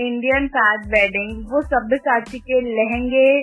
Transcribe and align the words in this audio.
Indian 0.00 0.46
fat 0.48 0.86
wedding 0.86 1.46
वो 1.50 1.60
सभ्यसाची 1.62 2.38
के 2.38 2.60
लहंगे 2.60 3.38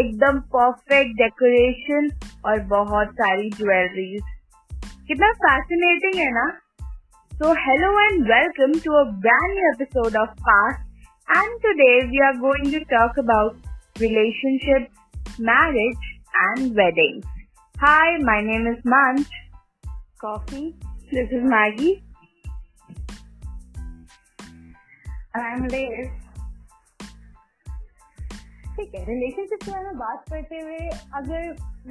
एकदम 0.00 0.38
परफेक्ट 0.54 1.10
डेकोरेशन 1.16 2.08
और 2.44 2.60
बहुत 2.60 3.12
सारी 3.12 3.50
ज्वेलरीज 3.50 4.22
कितना 5.08 5.32
फैसिनेटिंग 5.32 6.14
है 6.14 6.30
ना? 6.30 6.46
So 7.32 7.52
hello 7.58 7.92
and 8.00 8.22
welcome 8.22 8.72
to 8.84 8.92
a 8.92 9.04
brand 9.04 9.52
new 9.52 9.70
episode 9.70 10.16
of 10.16 10.30
pass 10.48 10.74
and 11.28 11.60
today 11.62 12.06
we 12.06 12.26
are 12.26 12.36
going 12.36 12.72
to 12.72 12.78
talk 12.90 13.18
about 13.18 14.00
relationships 14.00 15.40
marriage 15.40 16.10
and 16.36 16.72
weddings 16.72 17.26
hi 17.76 18.16
my 18.22 18.42
name 18.42 18.68
is 18.68 18.88
Munch 18.88 19.26
coffee 20.20 20.72
this 21.14 21.32
is 21.32 22.11
ठीक 28.76 28.94
है 28.94 29.04
relationship 29.06 29.62
के 29.64 29.70
बारे 29.70 29.84
में 29.84 29.98
बात 29.98 30.24
करते 30.30 30.60
हुए 30.60 30.78
अगर 31.18 31.42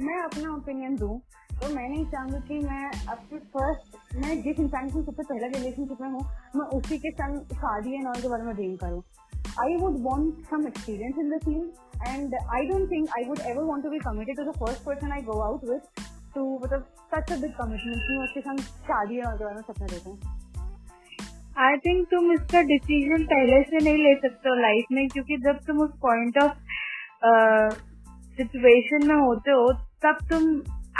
मैं 0.06 0.18
अपना 0.22 0.54
ओपिनियन 0.54 0.96
दूँ 0.96 1.20
तो 1.62 1.68
मैं 1.74 1.88
नहीं 1.88 2.04
चाहूँगी 2.12 2.38
कि 2.48 2.58
मैं 2.66 2.84
अपने 3.12 3.38
फ़र्स्ट 3.56 4.16
मैं 4.16 4.40
जिस 4.42 4.60
इंसान 4.60 4.88
के 4.88 5.02
सबसे 5.02 5.22
पहला 5.22 5.46
रिलेशनशिप 5.46 6.00
में 6.00 6.08
हूँ, 6.08 6.22
मैं 6.56 6.66
उसी 6.78 6.98
के 6.98 7.10
संग 7.10 7.54
शादी 7.54 7.94
एंड 7.94 8.06
ऑल 8.08 8.20
के 8.22 8.28
बारे 8.28 8.42
में 8.42 8.54
ड्रीम 8.54 8.76
करूँ। 8.76 9.02
I 9.62 9.76
would 9.82 10.00
want 10.02 10.44
some 10.50 10.66
experience 10.68 11.18
in 11.18 11.30
the 11.30 11.40
scene 11.44 11.72
and 12.08 12.34
I 12.34 12.66
don't 12.68 12.90
think 12.90 13.08
I 13.18 13.28
would 13.28 13.40
ever 13.46 13.62
want 13.64 13.84
to 13.84 13.90
be 13.90 13.98
committed 14.06 14.36
to 14.36 14.50
the 14.50 14.54
first 14.58 14.84
person 14.84 15.12
I 15.12 15.22
go 15.22 15.40
out 15.48 15.64
with 15.70 16.02
to 16.34 16.42
मतलब 16.64 16.86
such 17.14 17.32
a 17.32 17.40
big 17.40 17.52
commitment 17.58 18.22
उसके 18.22 18.40
संग 18.40 18.58
शादी 18.88 19.18
and 19.18 19.26
all 19.26 19.36
के 19.38 19.44
बारे 19.44 19.56
में 19.56 19.62
सपना 19.62 19.86
देखूँ। 19.86 20.18
I 21.56 21.76
think 21.78 22.06
तुम 22.10 22.32
इसका 22.32 22.60
डिसीज़न 22.64 23.24
पहले 23.30 23.62
से 23.62 23.84
नहीं 23.84 24.02
ले 24.04 24.14
सकते 24.18 24.48
हो 24.48 24.54
लाइफ 24.56 24.84
में, 24.92 25.08
क्योंकि 25.08 25.36
जब 25.38 25.58
तुम 25.66 25.80
उस 25.80 25.90
पॉइंट 26.02 26.38
ऑफ़ 26.38 26.54
सिचुएशन 28.36 29.06
में 29.08 29.14
होते 29.16 29.50
हो, 29.50 29.72
तब 30.04 30.18
तुम 30.30 30.48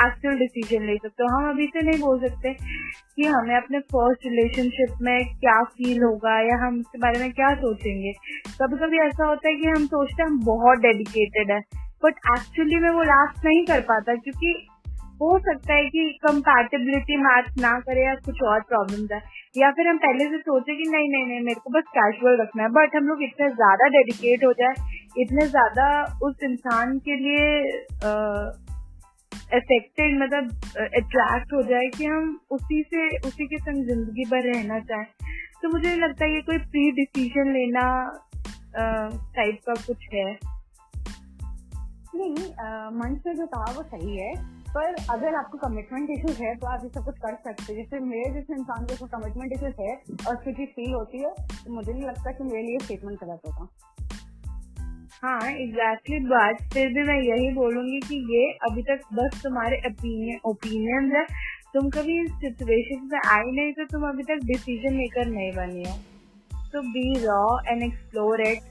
एक्चुअल 0.01 0.39
डिसीज़न 0.39 0.85
ले 0.87 0.97
सकते 0.97 1.23
हो। 1.23 1.29
हम 1.31 1.49
अभी 1.49 1.67
से 1.67 1.83
नहीं 1.83 2.01
बोल 2.01 2.19
सकते 2.21 2.53
कि 2.53 3.25
हमें 3.25 3.55
अपने 3.57 3.79
फ़र्स्ट 3.93 4.27
रिलेशनशिप 4.27 4.99
में 5.03 5.19
क्या 5.37 5.63
फील 5.73 6.03
होगा 6.03 6.39
या 6.43 6.57
हम 6.67 6.79
इसके 6.81 6.99
बारे 6.99 7.21
में 7.21 7.33
क्या 7.33 7.55
सोचेंगे। 7.57 8.13
कभी 8.61 8.77
कभी 8.77 8.99
ऐसा 9.07 9.27
होता 9.27 9.49
है 9.49 9.55
कि 9.57 9.67
हम 9.69 9.87
सोचते 9.87 10.23
हैं 10.23 10.29
हम 10.31 10.39
बहुत 10.45 10.79
डेडिकेटेड 10.81 11.51
है 11.51 11.61
बट 12.05 12.15
एक्चुअली 12.31 12.77
में 12.77 12.91
वो 12.91 13.03
लास्ट 13.05 13.45
नहीं 13.47 13.65
कर 13.67 13.81
पाता, 13.89 14.15
क्योंकि 14.15 14.55
हो 15.23 15.39
सकता 15.41 15.75
है 15.75 15.85
कि 15.87 16.05
कंपैटिबिलिटी 16.23 17.17
मैच 17.19 17.51
ना 17.61 17.73
करे 17.81 18.05
या 18.05 18.15
कुछ 18.25 18.43
और 18.45 18.61
प्रॉब्लम 18.69 19.07
है। 19.13 19.21
या 19.57 19.71
फिर 19.73 19.89
हम 19.89 19.99
पहले 19.99 20.25
से 20.29 20.39
सोचे 20.41 20.77
कि 20.77 20.89
नहीं 20.91 21.09
नहीं 21.11 21.27
नहीं, 21.27 21.41
मेरे 21.41 21.61
को 21.61 21.71
बस 21.71 21.91
कैजुअल 21.91 22.41
रखना 22.41 22.63
है। 22.63 22.69
बट 22.71 22.97
हम 22.97 23.09
लोग 23.09 23.23
इतने 23.23 23.49
ज़्यादा 23.53 23.89
डेडिकेट 23.89 24.45
हो 24.45 24.53
जाए, 24.53 24.75
इतने 25.19 25.47
ज़्यादा 25.47 25.87
उस 26.23 26.43
इंसान 26.45 26.99
के 26.99 27.17
लिए 27.17 27.45
अफेक्टेड 29.53 30.19
मतलब 30.23 30.49
अट्रैक्ट 30.99 31.53
हो 31.53 31.63
जाए 31.63 31.89
कि 31.97 32.05
हम 32.05 32.29
उसी 32.51 32.83
से, 32.85 33.07
उसी 33.19 33.47
के 33.47 33.59
संग 33.59 33.87
ज़िंदगी 33.87 34.25
भर 34.31 34.43
रहना 34.45 34.79
चाहें। 34.81 35.07
तो 35.63 35.69
मुझे 35.69 35.95
लगता 35.97 36.25
है 36.25 36.35
ये 36.35 36.41
कोई 36.41 36.59
प्री 36.71 36.91
डिसीज़न 36.93 37.53
लेना 37.53 37.85
टाइप 38.77 39.59
का 39.67 39.75
कुछ 39.87 40.09
है। 40.15 40.31
नहीं 42.15 42.49
मन 42.99 43.15
से 43.19 43.35
जो 43.35 43.47
कहा 43.47 43.73
वो 43.73 43.83
सही 43.85 44.17
है। 44.17 44.33
पर 44.75 44.95
अगर 45.11 45.35
आपको 45.35 45.59
कमिटमेंट 45.59 46.11
इश्यूज़ 46.11 46.43
है 46.43 46.55
तो 46.55 46.67
आप 46.67 46.85
ये 46.85 46.89
सब 46.91 47.05
कुछ 47.05 47.19
कर 47.19 47.35
सकते 47.37 47.73
हैं। 47.73 47.75
जैसे 47.75 47.99
मेरे 48.03 48.33
जैसे 48.35 48.55
इंसान 48.55 48.85
को 48.87 49.07
कमिटमेंट 49.09 49.53
इश्यूज़ 49.53 49.81
है 49.81 49.95
और 50.29 50.37
स्थिति 50.37 50.67
फील 50.77 50.93
होती 50.95 51.23
है 51.23 51.31
तो 51.31 51.75
मुझे 51.75 51.93
नहीं 51.93 52.05
लगता 52.05 52.33
कि 52.33 52.45
मेरे 52.45 52.63
लिए 52.63 52.79
स्टेटमेंट 52.79 53.25
गलत 53.25 53.41
होगा। 53.49 53.69
हाँ 55.23 55.51
एग्जैक्टली 55.51 56.19
बात 56.27 56.63
फिर 56.73 56.89
भी 56.89 57.03
मैं 57.09 57.19
यही 57.21 57.53
बोलूँगी 57.55 58.01
कि 58.01 58.17
ये 58.33 58.51
अभी 58.69 58.83
तक 58.83 59.05
बस 59.15 59.41
तुम्हारे 59.43 59.77
ओपिनियन 59.87 60.41
ओपिनियन 60.45 61.13
है। 61.17 61.25
तुम 61.75 61.91
कभी 61.91 62.21
इस 62.23 62.33
सिचुएशन 62.41 63.09
में 63.13 63.21
आई 63.21 63.51
नहीं 63.51 63.73
तो 63.73 63.85
तुम 63.93 64.09
अभी 64.09 64.23
तक 64.23 64.45
डिसीज़न 64.47 64.97
मेकर 64.97 65.27
नहीं 65.29 65.53
बनी 65.53 65.85
हो। 65.85 65.97
तो 66.73 66.83
be 66.89 67.07
raw 67.27 67.45
and 67.69 67.83
explore 67.83 68.41
it 68.41 68.71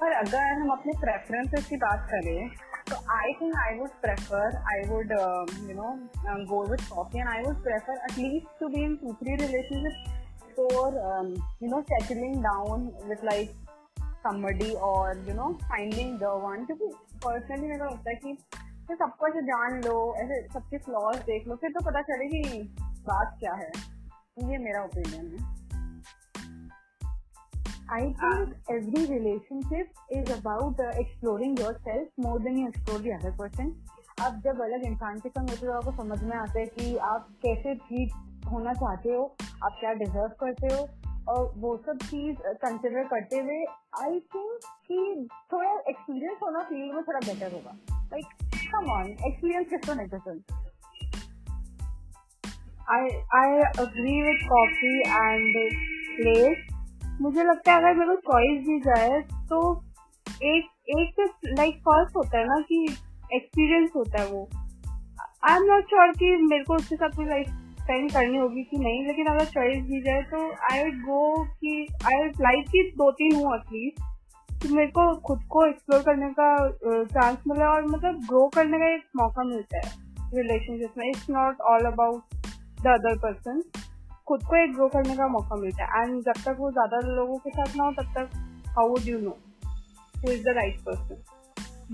पर 0.00 0.12
अगर 0.14 0.52
हम 0.52 0.70
अपने 0.70 0.92
प्रेफरेंसेस 1.00 1.66
की 1.66 1.76
बात 1.76 2.06
करें 2.10 2.50
So 2.92 2.98
I 3.08 3.26
think 3.38 3.54
I 3.56 3.80
would 3.80 3.92
prefer, 4.02 4.46
I 4.70 4.78
would, 4.90 5.10
uh, 5.10 5.46
you 5.66 5.72
know, 5.72 5.98
um, 6.28 6.44
go 6.44 6.66
with 6.68 6.82
coffee 6.90 7.20
and 7.20 7.28
I 7.28 7.40
would 7.40 7.62
prefer 7.62 7.94
at 8.06 8.18
least 8.18 8.44
to 8.58 8.68
be 8.68 8.82
in 8.84 8.98
two, 8.98 9.16
three 9.18 9.36
relationships 9.40 9.96
for, 10.54 10.88
um, 11.10 11.32
you 11.58 11.70
know, 11.70 11.82
settling 11.92 12.42
down 12.42 12.92
with 13.08 13.22
like 13.22 13.54
somebody 14.22 14.74
or, 14.74 15.16
you 15.26 15.32
know, 15.32 15.56
finding 15.70 16.18
the 16.18 16.34
one. 16.44 16.66
क्योंकि 16.66 16.90
personally 17.24 17.70
मेरे 17.72 17.84
लगता 17.84 18.10
है 18.10 18.16
कि 18.24 18.36
तो 18.88 18.96
सबको 19.04 19.28
ऐसे 19.28 19.42
जान 19.48 19.80
लो 19.88 19.96
ऐसे 20.24 20.42
सबके 20.52 20.78
फ्लॉज 20.90 21.16
देख 21.32 21.48
लो 21.48 21.56
फिर 21.64 21.70
तो 21.78 21.84
पता 21.90 22.02
चले 22.12 22.28
कि 22.34 22.62
बात 23.08 23.36
क्या 23.40 23.54
है 23.62 23.70
ये 24.52 24.58
मेरा 24.68 24.84
ओपिनियन 24.84 25.32
है 25.32 25.61
I 27.92 28.14
think 28.18 28.52
every 28.70 29.00
relationship 29.06 29.88
is 30.18 30.30
about 30.34 30.78
uh, 30.80 30.92
exploring 31.00 31.56
yourself 31.58 32.08
more 32.16 32.38
than 32.38 32.56
you 32.56 32.68
explore 32.68 33.00
the 33.06 33.12
other 33.16 33.32
person. 33.40 33.72
आप 34.20 34.40
जब 34.44 34.62
अलग 34.62 34.86
इंसान 34.86 35.18
के 35.18 35.28
संग 35.28 35.50
होते 35.50 35.66
हो 35.66 35.72
आपको 35.72 35.92
समझ 35.92 36.22
में 36.22 36.36
आता 36.36 36.58
है 36.58 36.64
कि 36.66 36.96
आप 37.10 37.28
कैसे 37.42 37.74
ठीक 37.74 38.14
होना 38.52 38.74
चाहते 38.74 39.12
हो 39.12 39.36
आप 39.64 39.76
क्या 39.80 39.92
डिजर्व 40.04 40.32
करते 40.44 40.74
हो 40.74 40.88
और 41.32 41.52
वो 41.56 41.76
सब 41.86 41.98
चीज़ 42.06 42.36
कंसिडर 42.64 43.04
करते 43.12 43.38
हुए 43.38 43.60
आई 44.02 44.20
थिंक 44.34 44.58
कि 44.88 45.28
थोड़ा 45.52 45.70
एक्सपीरियंस 45.88 46.38
होना 46.42 46.64
फ़ील्ड 46.72 46.94
में 46.94 47.04
थोड़ा 47.04 47.20
बेटर 47.26 47.52
होगा। 47.52 47.78
लाइक 48.00 48.26
कम 48.74 48.90
ऑन 48.90 49.06
एक्सपीरियंस 49.06 49.66
किसको 49.70 49.94
नहीं 49.94 50.08
पसंद? 50.08 50.42
I 52.92 53.02
I 53.38 53.48
agree 53.82 54.20
with 54.28 54.40
coffee 54.52 55.00
and 55.24 55.58
place. 56.16 56.71
मुझे 57.20 57.44
लगता 57.44 57.72
है 57.72 57.78
अगर 57.78 57.94
मेरे 57.94 58.16
को 58.16 58.32
चॉइस 58.32 58.60
दी 58.66 58.78
जाए 58.80 59.20
तो 59.48 59.58
एक 60.44 60.68
एक 60.90 61.20
लाइक 61.58 61.76
फ़र्स्ट 61.78 62.16
होता 62.16 62.38
है 62.38 62.44
ना 62.46 62.60
कि 62.68 62.84
एक्सपीरियंस 63.34 63.90
होता 63.96 64.22
है 64.22 64.26
वो। 64.28 64.48
आई 65.44 65.56
एम 65.56 65.64
नॉट 65.64 65.84
श्योर 65.84 66.12
कि 66.12 66.36
मेरे 66.42 66.64
को 66.64 66.74
उसके 66.74 66.96
साथ 66.96 67.16
कोई 67.16 67.26
लाइफ 67.26 67.48
स्पेंड 67.82 68.10
करनी 68.12 68.38
होगी 68.38 68.62
कि 68.62 68.76
नहीं, 68.78 69.06
लेकिन 69.06 69.26
अगर 69.26 69.44
चॉइस 69.44 69.82
दी 69.84 70.00
जाए 70.02 70.22
तो 70.22 70.50
आई 70.72 70.90
गो 71.00 71.44
कि 71.44 71.86
आई 72.06 72.28
लाइक 72.40 72.68
की 72.68 72.82
दो 72.90 73.10
तीन 73.12 73.34
हूँ 73.34 73.54
एटलीस्ट 73.54 74.10
कि 74.62 74.74
मेरे 74.74 74.90
को 74.90 75.14
खुद 75.20 75.42
को 75.50 75.66
एक्सप्लोर 75.66 76.02
करने 76.02 76.28
का 76.38 76.50
चांस 77.04 77.38
मिला 77.48 77.70
और 77.70 77.86
मतलब 77.86 78.20
ग्रो 78.28 78.46
करने 78.54 78.78
का 78.78 78.92
एक 78.94 79.02
मौका 79.16 79.44
मिलता 79.44 79.78
है 79.78 79.90
रिलेशनशिप 80.36 80.98
में। 80.98 81.08
It's 81.08 81.30
not 81.30 81.60
all 81.70 81.84
about 81.86 82.36
the 82.82 82.86
other 82.88 83.18
person 83.18 83.62
खुद 84.26 84.42
को 84.42 84.56
एक 84.56 84.74
ग्रो 84.74 84.88
करने 84.88 85.16
का 85.16 85.28
मौका 85.28 85.56
मिलता 85.56 85.84
है। 85.84 86.02
एंड 86.02 86.20
जब 86.22 86.42
तक 86.44 86.56
वो 86.58 86.70
ज़्यादा 86.72 86.98
लोगों 87.06 87.36
के 87.38 87.50
साथ 87.50 87.76
ना 87.76 87.84
हो 87.84 87.92
तब 87.92 88.12
तक 88.16 88.28
how 88.76 88.88
would 88.88 89.08
you 89.08 89.18
know 89.20 89.36
who 90.14 90.32
is 90.32 90.42
the 90.42 90.54
right 90.56 90.80
person 90.80 91.22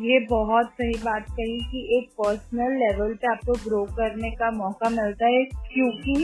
ये 0.00 0.19
बहुत 0.31 0.67
सही 0.72 0.99
बात 1.05 1.25
कही 1.31 1.59
कि 1.71 1.81
एक 1.97 2.11
पर्सनल 2.19 2.72
लेवल 2.81 3.15
पे 3.15 3.31
आपको 3.33 3.53
ग्रो 3.62 3.84
करने 3.97 4.31
का 4.33 4.50
मौका 4.50 4.91
मिलता 4.91 5.27
है। 5.27 5.43
क्योंकि 5.44 6.15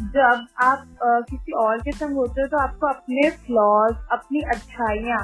जब 0.00 0.46
आप 0.62 0.86
आ, 1.02 1.20
किसी 1.20 1.52
और 1.58 1.80
के 1.80 1.92
संग 1.92 2.16
होते 2.16 2.40
हो 2.40 2.46
तो 2.48 2.58
आपको 2.58 2.86
अपने 2.86 3.30
फ्लॉज 3.44 3.94
अपनी 4.12 4.40
अच्छाइयाँ 4.54 5.22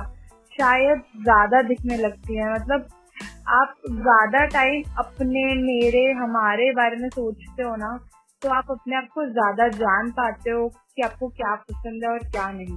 शायद 0.52 1.02
ज़्यादा 1.22 1.62
दिखने 1.62 1.96
लगती 1.96 2.36
है। 2.36 2.52
मतलब 2.54 2.88
आप 3.50 3.74
ज़्यादा 3.88 4.44
टाइम 4.48 4.82
अपने 4.98 5.44
मेरे 5.62 6.04
हमारे 6.20 6.70
बारे 6.72 6.96
में 6.96 7.08
सोचते 7.08 7.62
हो 7.62 7.74
ना 7.76 7.98
तो 8.42 8.48
आप 8.50 8.70
अपने 8.70 8.96
आप 8.96 9.08
को 9.14 9.24
ज़्यादा 9.30 9.66
जान 9.70 10.10
पाते 10.12 10.50
हो 10.50 10.68
कि 10.68 11.02
आपको 11.02 11.28
क्या 11.30 11.54
पसंद 11.62 12.04
है 12.04 12.10
और 12.10 12.18
क्या 12.30 12.50
नहीं। 12.52 12.76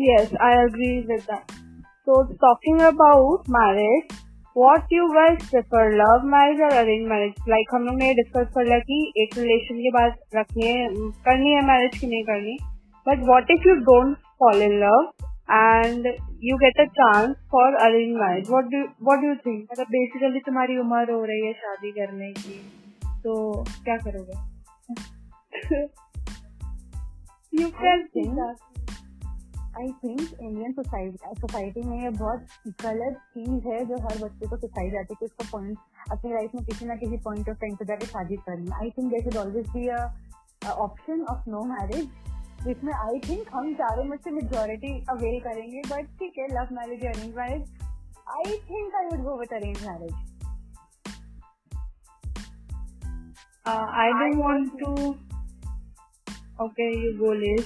Yes 0.00 0.34
I 0.42 0.56
agree 0.64 0.90
with 1.06 1.20
so 1.20 2.22
talking 2.42 2.80
about 2.86 3.48
marriage 3.50 4.12
what 4.56 4.92
you 4.92 5.06
guys 5.14 5.48
prefer 5.50 5.90
love 5.94 6.26
marriage 6.32 6.60
और 6.62 6.76
अरेंज 6.78 7.06
मैरिज 7.08 7.48
लाइक 7.48 7.74
हम 7.74 7.86
लोग 7.86 7.96
ने 7.98 8.12
डिस्कस 8.14 8.52
कर 8.54 8.64
लिया 8.64 8.78
कि 8.80 9.00
एक 9.22 9.38
रिलेशन 9.38 9.78
के 9.78 9.90
बाद 9.90 10.14
रखनी 10.36 10.66
है, 10.66 10.88
करनी 11.24 11.52
है 11.52 11.64
मैरिज 11.66 11.98
की 11.98 12.06
नहीं 12.06 12.24
करनी। 12.24 12.56
But 13.06 13.26
what 13.28 13.50
if 13.50 13.68
you 13.68 13.74
don't 13.88 14.16
fall 14.40 14.62
in 14.62 14.78
love 14.80 15.12
and 15.50 16.06
you 16.44 16.56
get 16.58 16.80
a 16.80 16.84
chance 17.00 17.34
for 17.52 17.74
arrange 17.86 18.16
marriage 18.18 18.50
what 18.50 18.70
do 18.70 18.86
what 19.02 19.18
do 19.20 19.34
think 19.46 19.66
मतलब 19.72 19.86
बेसिकली 19.90 20.40
तुम्हारी 20.46 20.78
उम्र 20.78 21.10
हो 21.12 21.24
रही 21.24 21.46
है 21.46 21.52
शादी 21.54 21.90
करने 21.92 22.32
की। 22.34 22.62
तो 23.24 23.62
क्या 23.62 23.96
करोगे? 23.96 24.38
You 27.62 27.68
can 27.68 28.54
I 29.78 29.86
think 29.86 30.40
Indian 30.40 30.72
society 30.72 31.82
में 31.82 32.02
ये 32.02 32.10
बहुत 32.10 32.46
गलत 32.66 33.14
चीज़ 33.14 33.68
है 33.68 33.84
जो 33.84 33.94
हर 33.94 34.18
बच्चे 34.24 34.48
को 34.48 34.56
सिखाई 34.56 34.90
जाती 34.90 35.14
है 35.14 35.16
कि 35.20 35.24
उसका 35.24 35.48
पॉइंट 35.52 35.78
अपनी 36.12 36.32
लाइफ 36.32 36.50
में 36.54 36.64
किसी 36.64 36.86
ना 36.86 36.94
किसी 36.94 37.16
पॉइंट 37.16 37.48
ऑफ़ 37.48 37.56
टाइम 37.56 37.76
पे 37.76 37.84
जाके 37.84 38.06
शादी 38.06 38.36
करनी 38.36 38.70
I 38.74 38.90
think 38.90 39.12
there 39.12 39.22
should 39.22 39.36
always 39.36 39.68
be 39.68 39.88
option 40.68 41.24
of 41.24 41.50
no 41.50 41.64
marriage 41.64 42.08
जिसमें 42.66 42.92
आई 42.92 43.18
थिंक 43.18 43.48
हम 43.54 43.74
चारों 43.74 44.04
में 44.04 44.16
से 44.16 44.30
मेजोरिटी 44.30 45.04
अवेल 45.10 45.40
करेंगे 45.40 45.80
बट 45.80 46.06
ठीक 46.06 46.38
है 46.38 46.46
love 46.46 46.68
marriage 46.72 47.04
arrange 47.04 47.34
marriage 47.36 47.82
I 48.28 48.52
think 48.52 48.94
I 48.94 49.04
would 49.04 49.20
go 49.20 49.36
with 49.36 49.52
arrange 49.52 49.86
marriage 49.86 50.33
Uh, 53.66 53.86
I 53.88 54.10
don't 54.12 54.38
want 54.38 54.78
to. 54.78 55.18
Okay, 56.60 56.92
you 57.02 57.16
go, 57.18 57.32
Liz. 57.32 57.64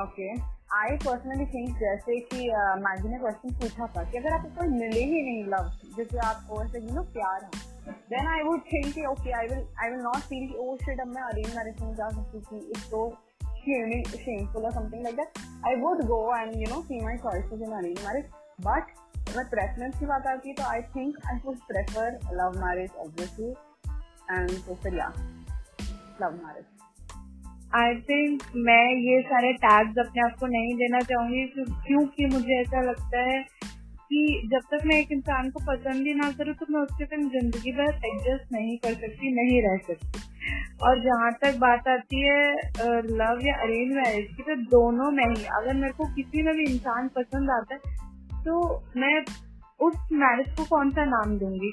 Okay 0.00 0.26
I 0.78 0.96
personally 1.04 1.44
think 1.52 1.78
जैसे 1.78 2.18
कि 2.28 2.48
मैगी 2.82 3.08
ने 3.08 3.18
क्वेश्चन 3.18 3.54
पूछा 3.60 3.86
था 3.96 4.04
कि 4.10 4.18
अगर 4.18 4.34
आपको 4.34 4.48
कोई 4.58 4.68
मिले 4.68 5.02
ही 5.12 5.22
नहीं 5.28 5.42
लव 5.54 5.70
जिससे 5.96 6.18
आपको 6.26 6.62
ऐसे 6.64 6.82
यू 6.84 6.94
नो 6.94 7.02
प्यार 7.16 7.42
है 7.44 7.94
देन 8.12 8.28
आई 8.34 8.42
वुड 8.48 8.60
थिंक 8.72 8.94
कि 8.94 9.06
okay 9.06 9.32
I 9.38 9.48
will 9.48 9.66
I 9.82 9.90
will 9.90 10.00
not 10.02 10.28
feel 10.30 10.46
कि 10.48 10.54
ओ 10.58 10.76
शिट 10.84 11.00
अब 11.00 11.12
मैं 11.14 11.22
अरेंज 11.22 11.56
मैरिज 11.56 11.82
में 11.82 11.94
जा 11.94 12.08
सकती 12.08 12.40
थी 12.50 12.64
it's 12.70 12.88
so 12.90 13.04
shameful 13.66 14.66
or 14.66 14.72
something 14.74 15.02
like 15.04 15.16
that 15.20 15.38
I 15.68 15.74
would 15.78 16.06
go 16.08 16.20
and 16.34 16.60
you 16.62 16.66
know 16.72 16.82
see 16.90 17.00
my 17.06 17.14
choices 17.24 17.68
in 17.68 17.72
arranged 17.78 18.04
marriage 18.08 18.28
but 18.66 18.94
अगर 19.28 19.44
preference 19.54 19.98
की 20.00 20.06
बात 20.06 20.26
आती 20.32 20.48
है 20.48 20.54
तो 20.54 20.62
I 20.72 20.82
think 20.96 21.16
I 21.30 21.40
would 21.44 21.56
prefer 21.70 22.18
love 22.40 22.60
marriage 22.64 22.90
obviously 23.06 23.54
and 24.30 24.50
तो 24.66 24.74
फिर 24.74 24.94
या 24.94 25.12
लव 26.22 26.32
मैरिज 26.34 26.64
आई 27.74 27.94
थिंक 28.00 28.42
मैं 28.66 28.84
ये 28.94 29.20
सारे 29.22 29.52
टैग्स 29.62 29.98
अपने 29.98 30.22
आप 30.22 30.36
को 30.40 30.46
नहीं 30.46 30.74
देना 30.74 31.00
चाहूँगी 31.00 31.44
क्योंकि 31.86 32.26
मुझे 32.26 32.60
ऐसा 32.60 32.82
लगता 32.82 33.22
है 33.22 33.42
कि 34.08 34.48
जब 34.52 34.66
तक 34.70 34.84
मैं 34.86 34.96
एक 34.96 35.12
इंसान 35.12 35.50
को 35.50 35.60
पसंद 35.60 36.06
ही 36.06 36.14
ना 36.14 36.30
करूँ 36.30 36.54
तो 36.54 36.66
मैं 36.70 36.80
उसके 36.80 37.04
साथ 37.04 37.22
ज़िंदगी 37.30 37.72
भर 37.72 37.94
एडजस्ट 38.06 38.52
नहीं 38.52 38.76
कर 38.78 38.94
सकती, 38.94 39.32
नहीं 39.34 39.60
रह 39.62 39.76
सकती। 39.86 40.20
और 40.82 41.02
जहाँ 41.04 41.32
तक 41.42 41.58
बात 41.58 41.88
आती 41.88 42.20
है 42.22 43.02
लव 43.12 43.40
या 43.46 43.54
अरेंज 43.56 43.94
मैरिज 43.96 44.28
की 44.36 44.42
तो 44.42 44.56
दोनों 44.70 45.10
में 45.10 45.24
ही। 45.24 45.44
अगर 45.56 45.74
मेरे 45.74 45.92
को 45.92 46.06
किसी 46.14 46.42
में 46.42 46.54
भी 46.54 46.64
इंसान 46.64 47.08
पसंद 47.16 47.50
आता 47.50 47.74
है 47.74 48.42
तो 48.44 48.60
मैं 48.96 49.14
उस 49.80 50.08
मैरिज 50.12 50.54
को 50.58 50.64
कौन 50.66 50.90
सा 50.90 51.04
नाम 51.04 51.38
दूँगी? 51.38 51.72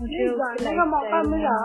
मुझे 0.00 0.26
का 0.76 0.84
मौका 0.86 1.22
मिला। 1.30 1.56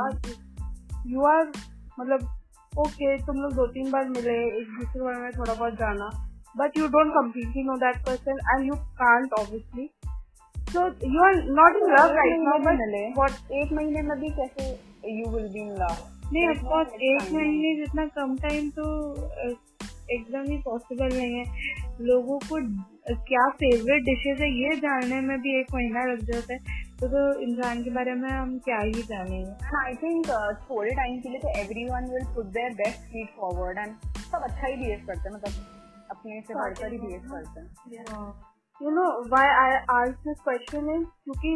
यू 1.08 1.26
आर 1.28 1.52
मतलब 2.00 2.28
ओके 2.74 3.16
तुम 3.26 3.42
लोग 3.42 3.54
दो 3.54 3.66
तीन 3.70 3.92
बार 3.92 4.10
मिले 4.10 4.36
एक 4.48 4.68
दूसरे 4.70 5.02
बारे 5.04 5.18
में 5.18 5.32
थोड़ा 5.32 5.54
बहुत 5.54 5.74
जाना 5.80 6.10
but 6.56 6.78
you 6.78 6.88
don't 6.90 7.14
completely 7.14 7.64
know 7.64 7.76
that 7.78 7.98
person 8.06 8.40
and 8.52 8.68
you 8.68 8.76
can't 9.02 9.34
obviously 9.40 9.90
so 10.74 10.86
you 11.08 11.24
are 11.24 11.42
not 11.58 11.76
in 11.78 11.92
love 11.92 12.14
right 12.16 12.40
now 12.40 12.60
but 12.60 12.80
मिले। 12.80 13.04
बट 13.18 13.52
एक 13.54 13.74
महीने 13.74 14.02
में 14.02 14.20
भी 14.20 14.30
कैसे 14.38 14.70
you 15.12 15.32
will 15.32 15.48
be 15.54 15.62
in 15.62 15.72
love 15.82 15.96
नहीं 16.34 16.48
ऑफकोर्स 16.50 16.94
एक 17.04 17.32
महीने 17.34 17.76
जितना 17.76 18.06
कम 18.18 18.36
टाइम 18.42 18.70
तो 18.78 18.86
एकदम 20.12 20.44
ही 20.52 20.58
पॉसिबल 20.66 21.16
नहीं 21.16 21.34
है। 21.36 21.44
लोगों 22.02 22.38
को 22.46 22.60
क्या 23.28 23.48
फेवरेट 23.56 24.04
डिशेज 24.04 24.42
है 24.42 24.50
ये 24.52 24.76
जानने 24.78 25.20
में 25.22 25.38
भी 25.42 25.60
एक 25.60 25.74
महीना 25.74 26.04
लग 26.06 26.22
जाता 26.32 26.54
है। 26.54 26.60
तो, 27.02 27.08
तो 27.08 27.42
इंसान 27.42 27.84
के 27.84 27.90
बारे 27.90 28.14
में 28.14 28.30
हम 28.30 28.58
क्या 28.66 28.78
ही 28.80 29.02
जानेंगे। 29.04 29.78
आई 29.78 29.94
थिंक 29.94 30.28
थोड़े 30.70 30.90
टाइम 30.90 31.20
के 31.22 31.30
लिए 31.30 31.40
तो 31.40 31.50
everyone 31.86 32.10
will 32.12 32.26
put 32.36 32.46
their 32.58 32.74
best 32.74 33.00
feet 33.14 33.30
forward 33.40 33.78
and 33.78 33.96
सब 34.32 34.42
अच्छा 34.42 34.68
ही 34.68 34.76
बिहेव 34.76 35.06
करते 35.08 35.30
हैं 35.30 35.36
मतलब 35.36 36.08
अपने 36.12 36.42
से 36.42 36.54
बढ़कर 36.54 36.92
ही 36.92 36.98
बिहेव 36.98 37.22
करते 37.32 37.60
हैं। 37.60 38.28
You 38.82 38.90
no 38.90 39.06
why 39.30 39.48
I 39.48 39.72
ask 39.96 40.10
this 40.28 40.38
question 40.44 40.90
is 40.90 41.04
क्योंकि 41.24 41.54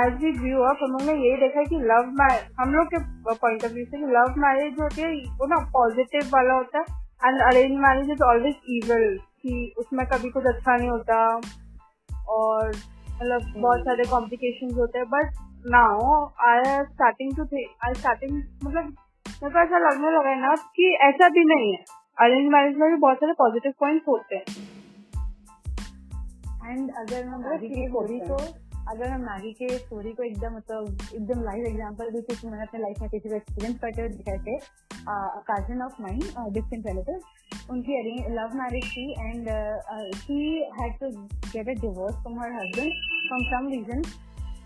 एज 0.00 0.16
वी 0.24 0.30
व्यू 0.38 0.62
अप 0.62 0.78
हम 0.82 0.92
लोग 0.92 1.02
ने 1.02 1.12
यही 1.12 1.36
देखा 1.36 1.64
कि 1.64 1.78
लव 1.82 2.10
मैरिज 2.20 2.56
हम 2.60 2.74
लोग 2.74 2.86
के 2.86 2.98
पॉइंट 3.34 3.64
ऑफ़ 3.64 3.72
व्यू 3.72 3.84
से 3.84 4.00
लव 4.12 4.34
मैरिज 4.38 4.80
होती 4.80 5.02
है 5.02 5.12
वो 5.36 5.46
ना 5.46 5.56
पॉजिटिव 5.72 6.30
वाला 6.34 6.54
होता 6.54 6.78
है 6.78 7.00
and 7.26 7.40
arrange 7.42 7.78
marriage 7.78 8.10
is 8.10 8.22
always 8.22 8.54
evil 8.70 9.06
कि 9.42 9.74
उसमें 9.78 10.06
कभी 10.06 10.30
कुछ 10.30 10.44
अच्छा 10.46 10.76
नहीं 10.76 10.90
होता 10.90 11.20
और 12.28 12.72
मतलब 13.22 13.52
बहुत 13.56 13.80
सारे 13.80 14.04
कॉम्प्लिकेशन 14.04 14.74
होते 14.74 14.98
हैं 14.98 15.06
but 15.06 15.34
now 15.66 15.98
I 16.46 16.58
are 16.58 16.84
starting 16.84 17.36
to 17.36 17.44
think 17.44 17.84
I 17.84 17.94
starting 17.94 18.32
मतलब 18.64 18.84
मेरे 19.42 19.50
को 19.50 19.58
ऐसा 19.58 19.78
लगने 19.78 20.10
लगा 20.10 20.30
है 20.30 20.40
ना 20.40 20.54
कि 20.76 20.88
ऐसा 21.02 21.28
भी 21.28 21.44
नहीं 21.44 21.72
है। 21.72 21.84
अरेंज 22.18 22.48
मैरिज 22.52 22.76
में 22.76 22.88
भी 22.90 22.96
बहुत 22.96 23.16
सारे 23.16 23.32
पॉजिटिव 23.32 23.72
पॉइंट्स 23.80 24.08
होते 24.08 24.36
हैं। 24.36 24.44
एंड 26.70 26.90
अगर 26.96 27.22
स्टोरी 27.56 28.18
को 28.20 28.36
अगर 28.88 29.08
हम 29.08 29.20
मैगी 29.20 29.52
के 29.52 29.68
स्टोरी 29.78 30.12
को 30.12 30.22
एकदम 30.22 30.54
मतलब 30.56 30.98
एकदम 31.14 31.42
लाइव 31.42 31.66
एग्जांपल 31.66 32.10
भी 32.10 32.20
क्योंकि 32.20 32.48
मैंने 32.48 32.62
अपने 32.62 32.80
लाइफ 32.80 33.00
में 33.00 33.10
किसी 33.10 33.28
को 33.28 33.34
एक्सपीरियंस 33.34 33.78
करते 33.80 34.02
हुए 34.02 34.10
दिखाए 34.10 34.38
थे 34.46 34.58
cousin 35.50 35.82
of 35.82 36.02
mine 36.02 36.18
distant 36.52 36.86
relative 36.86 37.70
उनकी 37.70 38.00
लव 38.34 38.56
मैरिज 38.56 38.90
थी 38.96 39.06
and 39.20 39.48
she 40.16 40.40
had 40.80 40.98
to 41.00 41.10
get 41.46 41.68
a 41.68 41.80
divorce 41.80 42.16
from 42.16 42.40
her 42.40 42.52
husband 42.52 42.92
from 43.28 43.44
some 43.52 43.68
reason 43.68 44.02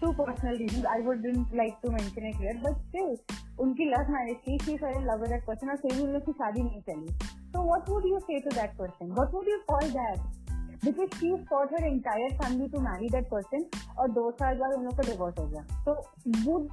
to 0.01 0.13
personal 0.13 0.57
reason 0.57 0.87
I 0.87 1.03
would 1.03 1.27
like 1.55 1.75
to 1.83 1.93
it 1.97 2.19
here 2.37 2.61
but 2.65 2.83
still 2.89 3.17
उनकी 3.61 3.85
love 3.91 4.11
marriage 4.13 4.37
थी 4.49 4.59
she 4.65 4.77
for 4.79 5.01
love 5.05 5.27
that 5.27 5.47
person 5.47 5.71
और 5.71 5.77
same 5.77 6.03
उन 6.03 6.11
लोग 6.13 6.27
की 6.27 6.33
शादी 6.33 6.63
नहीं 6.63 6.81
चली। 6.81 7.19
तो 7.53 7.63
what 7.65 7.89
would 7.91 8.07
you 8.07 8.19
say 8.21 8.41
to 8.41 8.57
that 8.57 8.77
person 8.79 9.13
what 9.13 9.35
would 9.35 9.49
you 9.49 9.59
call 9.71 9.89
that 9.91 10.46
because 10.87 11.19
she 11.19 11.35
for 11.51 11.67
her 11.75 11.85
entire 11.85 12.33
family 12.41 12.69
to 12.73 12.81
marry 12.89 13.09
that 13.11 13.29
person 13.31 13.65
और 13.99 14.11
दो 14.19 14.31
साल 14.41 14.59
बाद 14.59 14.75
उन 14.79 14.85
लोग 14.85 14.97
का 14.97 15.11
डिवोर्स 15.11 15.39
हो 15.39 15.47
गया। 15.47 15.63
तो 15.85 15.95
would 16.47 16.69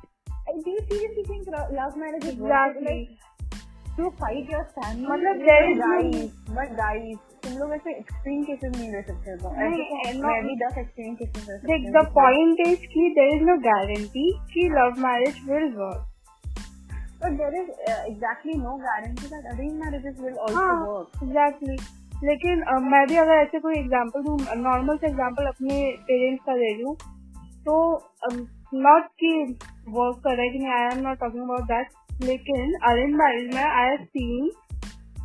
you 0.68 0.80
seriously 0.80 1.24
think 1.30 1.50
love 1.80 2.00
marriage 2.00 2.28
is 2.30 2.42
like 2.48 3.18
to 3.98 4.10
fight 4.22 4.54
your 4.54 4.64
family 4.78 5.08
मतलब 5.08 5.46
there 5.48 5.70
is 5.72 5.80
guys 5.80 6.32
but 6.50 6.72
guys 6.78 7.18
तुम 7.44 7.58
लोग 7.58 7.74
ऐसे 7.74 7.98
एक्सट्रीम 7.98 8.44
केसेस 8.44 8.72
नहीं 8.76 8.92
ले 8.92 9.02
सकते 9.02 9.32
हो। 9.32 9.52
मैं 10.22 10.42
भी 10.46 10.56
दस 10.64 10.78
एक्सट्रीम 10.78 11.16
केसेस 11.16 11.48
ले 11.48 11.58
सकते 11.58 11.92
द 12.00 12.06
पॉइंट 12.16 12.68
इज़ 12.68 12.88
कि 12.94 13.10
देयर 13.20 13.36
इज़ 13.36 13.44
नो 13.50 13.58
गारंटी 13.68 14.32
कि 14.54 14.68
love 14.80 15.06
marriage 15.08 15.46
will 15.50 15.70
work 15.84 16.10
But 17.24 17.36
there 17.40 17.58
is 17.58 17.68
uh, 17.90 18.00
exactly 18.08 18.54
no 18.62 18.72
guarantee 18.80 19.28
that 19.34 19.46
arranged 19.52 19.78
marriages 19.82 20.18
will 20.24 20.40
also 20.46 20.56
हाँ, 20.56 20.74
work. 20.88 21.14
Exactly. 21.26 21.76
लेकिन 22.24 22.62
uh, 22.64 22.82
मैं 22.84 23.06
भी 23.08 23.16
अगर 23.18 23.34
ऐसे 23.36 23.60
कोई 23.60 23.76
एग्ज़ाम्पल 23.76 24.24
दूँ 24.24 24.38
नॉर्मल 24.58 24.98
से 24.98 25.08
एग्ज़ाम्पल 25.08 25.48
अपने 25.48 25.80
पेरेंट्स 26.08 26.44
का 26.46 26.56
दे 26.56 26.74
दूँ 26.82 26.96
तो 27.66 27.76
नॉट 28.76 29.08
कि 29.20 29.34
वर्क 29.90 30.22
कर 30.24 30.36
रहा 30.36 30.42
है 30.42 30.50
कि 30.50 30.60
नहीं 30.60 30.72
I 30.72 30.86
am 30.88 31.04
not 31.08 31.20
talking 31.20 31.44
about 31.44 31.68
that 31.68 32.24
लेकिन 32.24 32.74
अरेंज 32.90 33.16
मैरिज 33.16 33.54
में 33.56 33.64
I 33.64 33.90
have 33.90 34.04
seen 34.08 34.50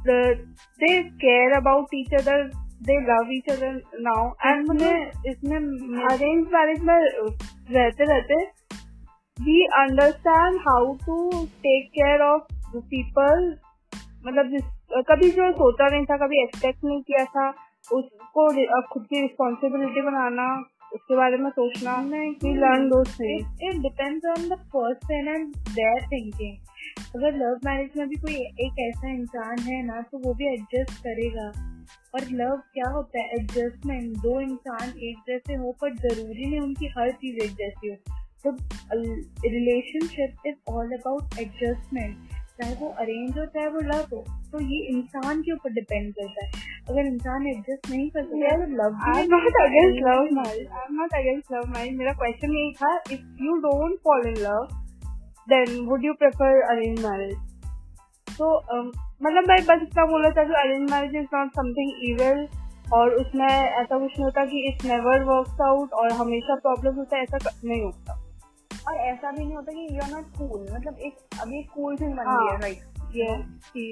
they 0.06 0.92
care 1.18 1.56
about 1.56 1.94
each 1.94 2.14
other 2.14 2.44
they 2.82 2.98
love 3.02 3.32
each 3.32 3.50
other 3.50 3.80
now 4.00 4.28
and 4.44 4.66
मुझे 4.68 4.92
इसमें 5.30 5.56
अरेंज 6.04 6.46
मैरिज 6.52 6.82
में 6.82 6.94
रहते 6.94 8.04
रहते 8.04 8.42
we 9.38 9.62
understand 9.78 10.60
how 10.68 10.94
to 11.06 11.30
take 11.64 11.90
care 11.90 12.22
of 12.22 12.76
people 12.76 13.46
मतलब 14.26 14.50
जिस 14.50 14.62
कभी 14.92 15.30
जो 15.30 15.52
सोचा 15.52 15.88
नहीं 15.88 16.04
था 16.06 16.16
कभी 16.16 16.42
एक्सपेक्ट 16.42 16.84
नहीं 16.84 17.00
किया 17.02 17.24
था 17.24 17.48
उसको 17.92 18.46
खुद 18.82 19.02
की 19.02 19.20
रिस्पॉन्सिबिलिटी 19.20 20.02
बनाना 20.02 20.64
उसके 20.94 21.16
बारे 21.16 21.36
में 21.36 21.50
सोचना 21.50 21.96
we 22.44 22.54
learn 22.54 22.84
it 23.62 23.82
depends 23.82 24.26
on 24.26 24.48
the 24.48 24.58
person 24.76 25.28
and 25.28 25.54
their 25.56 26.06
thinking 26.12 26.56
अगर 27.16 27.36
लव 27.36 27.58
मैरिज 27.64 27.90
में 27.96 28.08
भी 28.08 28.16
कोई 28.16 28.34
एक 28.34 28.78
ऐसा 28.80 29.12
इंसान 29.12 29.58
है 29.58 29.86
ना 29.86 30.00
तो 30.00 30.18
वो 30.18 30.34
भी 30.34 30.52
एडजस्ट 30.52 30.98
करेगा। 31.00 31.48
और 32.14 32.20
लव 32.32 32.56
क्या 32.74 32.90
होता 32.90 33.20
है? 33.20 33.28
एडजस्टमेंट 33.28 34.16
दो 34.16 34.40
इंसान 34.40 34.88
एक 34.98 35.16
जैसे 35.28 35.54
हो 35.54 35.72
पर 35.72 35.94
ज़रूरी 35.96 36.50
नहीं 36.50 36.60
उनकी 36.60 36.86
हर 36.86 37.10
चीज़ 37.10 37.44
एक 37.44 37.50
जैसी 37.50 37.88
हो। 37.88 37.96
तो 38.44 38.50
relationship 39.48 40.46
is 40.46 40.72
all 40.72 40.92
about 40.92 41.38
adjustment 41.40 42.16
चाहे 42.60 42.74
वो 42.74 42.88
अरेंज 42.98 43.38
हो 43.38 43.44
चाहे 43.44 43.66
वो 43.66 43.80
लव 43.80 44.04
हो 44.12 44.24
तो 44.52 44.60
ये 44.60 44.78
इंसान 44.88 45.42
के 45.42 45.52
ऊपर 45.52 45.70
डिपेंड 45.70 46.12
करता 46.12 46.46
है। 46.46 46.52
अगर 46.90 47.06
इंसान 47.06 47.46
एडजस्ट 47.46 47.90
नहीं 47.90 48.10
कर 48.10 48.22
सकता 48.22 48.56
तो 48.56 48.72
love 48.72 48.98
I 49.06 49.22
am 49.22 49.30
not 49.30 49.60
against 49.62 50.02
love 50.06 50.40
marriage 50.40 50.68
I 50.72 50.82
am 50.82 51.00
not 51.00 51.14
against 51.14 51.52
love 51.52 51.62
marriage 51.66 51.96
मेरा 51.96 52.12
क्वेश्चन 52.12 52.52
यही 52.52 52.72
था 52.72 53.00
if 53.12 53.44
you 53.44 53.56
don't 53.56 53.98
fall 54.04 54.26
in 54.26 54.36
love 54.36 54.68
then 55.48 55.86
would 55.86 56.04
you 56.04 56.12
prefer 56.12 56.62
arrange 56.62 57.06
marriage 57.06 57.36
तो 58.28 58.56
मतलब 59.22 59.44
मैं 59.48 59.56
बस 59.64 59.82
इतना 59.82 60.04
बोला 60.04 60.30
था 60.30 60.42
arrange 60.60 60.90
marriage 60.90 61.16
is 61.16 61.26
not 61.34 61.48
something 61.48 62.10
evil 62.10 62.48
और 62.92 63.14
उसमें 63.14 63.46
ऐसा 63.46 63.98
कुछ 63.98 64.10
नहीं 64.10 64.24
होता 64.24 64.44
कि 64.44 64.66
इट 64.68 64.84
नेवर 64.84 65.24
वर्क 65.24 65.60
आउट 65.62 65.92
और 65.92 66.12
हमेशा 66.12 66.54
प्रॉब्लम 66.54 66.94
होता 66.94 67.16
है 67.16 67.22
ऐसा 67.22 67.38
नहीं 67.64 67.82
होता। 67.82 68.27
और 68.88 68.96
ऐसा 68.96 69.30
भी 69.30 69.44
नहीं 69.44 69.54
होता 69.56 69.72
कि 69.72 69.96
यू 69.96 70.02
आर 70.02 70.10
नॉट 70.10 70.36
कूल 70.38 70.60
मतलब 70.74 70.98
एक 71.06 71.40
अभी 71.40 71.62
कूल 71.74 71.96
थिंग 71.96 72.12
बन 72.12 72.30
गई 72.30 72.52
है 72.52 72.60
लाइक 72.60 72.78
ये 73.16 73.90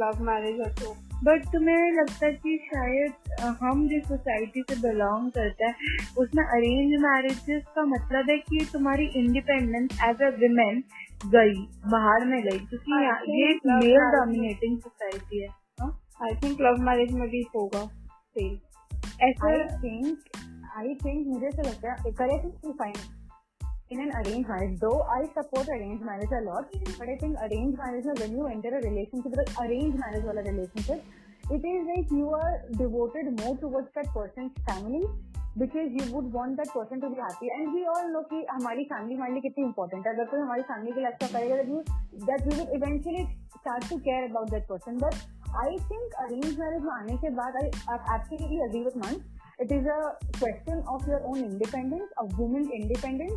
लव 0.00 0.22
मैरिज 0.24 0.60
और 0.60 0.72
तो 0.72 0.94
बट 1.24 1.44
तुम्हें 1.44 1.92
लगता 1.92 2.26
है 2.26 2.32
कि 2.32 2.56
शायद 2.64 3.40
हम 3.62 3.86
जिस 3.88 4.08
सोसाइटी 4.08 4.62
से 4.70 4.76
बिलोंग 4.82 5.30
करते 5.30 5.64
हैं 5.64 5.74
उसमें 6.18 6.44
अरेंज 6.44 6.94
मैरिजेस 7.02 7.62
का 7.76 7.84
मतलब 7.84 8.30
है 8.30 8.38
कि 8.38 8.66
तुम्हारी 8.72 9.06
इंडिपेंडेंस 9.14 9.98
एज 10.08 10.22
अ 10.22 10.30
वुमेन 10.40 10.82
गई 11.26 11.54
बाहर 11.92 12.24
में 12.24 12.40
गई 12.42 12.58
क्योंकि 12.58 13.02
ये 13.32 13.50
एक 13.50 13.66
मेल 13.66 14.10
डोमिनेटिंग 14.16 14.78
सोसाइटी 14.78 15.42
है 15.42 15.48
आई 16.22 16.36
थिंक 16.36 16.60
लव 16.60 16.82
मैरिज 16.82 17.12
में 17.12 17.28
भी 17.28 17.46
होगा 17.56 17.84
सेम 18.36 18.58
ऐसा 19.22 19.56
थिंक 19.78 20.38
आई 20.78 20.94
थिंक 20.94 21.26
मुझे 21.26 21.46
ऐसा 21.46 21.62
लगता 21.62 21.92
है 21.92 22.12
correct 22.12 22.66
fine 22.78 23.21
in 23.92 24.00
an 24.00 24.12
arranged 24.20 24.48
marriage, 24.48 24.78
though 24.80 25.02
I 25.02 25.24
support 25.34 25.68
arranged 25.68 26.04
marriage 26.04 26.32
a 26.40 26.44
lot, 26.44 26.64
but 26.98 27.08
I 27.08 27.16
think 27.20 27.36
arranged 27.46 27.76
marriage, 27.78 28.06
when 28.20 28.32
you 28.36 28.46
enter 28.46 28.70
a 28.78 28.80
relationship, 28.80 29.32
the 29.32 29.44
arranged 29.64 29.98
marriage 29.98 30.24
wala 30.24 30.42
relationship, 30.42 31.04
it 31.50 31.62
is 31.72 31.82
like 31.90 32.08
you 32.10 32.32
are 32.32 32.54
devoted 32.78 33.38
more 33.40 33.56
towards 33.58 33.88
that 33.94 34.08
person's 34.14 34.52
family 34.66 35.04
because 35.58 35.90
you 35.92 36.04
would 36.14 36.32
want 36.32 36.56
that 36.56 36.70
person 36.72 37.00
to 37.00 37.10
be 37.10 37.16
happy 37.20 37.48
and 37.54 37.74
we 37.74 37.84
all 37.94 38.06
know 38.12 38.22
कि 38.30 38.38
हमारी 38.52 38.84
family 38.92 39.16
हमारे 39.16 39.40
लिए 39.40 39.64
important 39.64 40.06
है 40.06 40.12
अगर 40.14 40.30
कोई 40.30 40.40
हमारी 40.40 40.62
family 40.70 40.94
के 40.94 41.00
लिए 41.00 41.10
अच्छा 41.10 41.26
करेगा 41.32 41.56
that 41.58 41.68
you 41.72 41.82
that 42.28 42.46
we 42.48 42.56
will 42.60 42.70
eventually 42.78 43.24
start 43.58 43.84
to 43.90 43.98
care 44.08 44.24
about 44.30 44.54
that 44.54 44.66
person 44.70 44.96
but 45.04 45.18
I 45.64 45.68
think 45.90 46.16
arranged 46.24 46.58
marriage 46.62 46.86
में 46.86 46.92
आने 46.94 47.16
के 47.24 47.34
बाद 47.40 47.60
I 47.96 47.98
absolutely 48.16 48.62
agree 48.68 48.84
with 48.88 48.96
Man 49.04 49.20
it 49.62 49.70
is 49.70 49.86
a 49.86 50.00
question 50.38 50.82
of 50.88 51.06
your 51.06 51.20
own 51.24 51.38
independence, 51.38 52.10
of 52.18 52.36
women's 52.36 52.70
independence, 52.70 53.34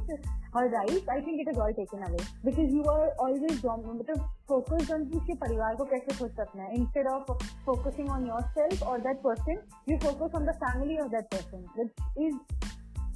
her 0.53 0.67
rights. 0.69 1.07
I 1.07 1.21
think 1.21 1.41
it 1.41 1.51
is 1.51 1.57
all 1.57 1.73
taken 1.79 2.01
away 2.07 2.23
because 2.43 2.71
you 2.73 2.83
are 2.93 3.09
always 3.19 3.61
मतलब 3.61 4.23
focused 4.47 4.91
on 4.95 5.05
कि 5.09 5.17
उसके 5.17 5.35
परिवार 5.43 5.75
को 5.75 5.85
कैसे 5.93 6.17
खुश 6.17 6.31
रखना 6.39 6.63
है 6.63 6.79
instead 6.79 7.11
of 7.13 7.29
focusing 7.69 8.09
on 8.17 8.25
yourself 8.31 8.85
or 8.89 8.97
that 9.07 9.21
person, 9.27 9.61
you 9.91 9.99
focus 10.07 10.39
on 10.39 10.49
the 10.51 10.57
family 10.65 10.97
of 11.05 11.11
that 11.11 11.29
person, 11.35 11.65
which 11.77 11.93
is 12.27 12.35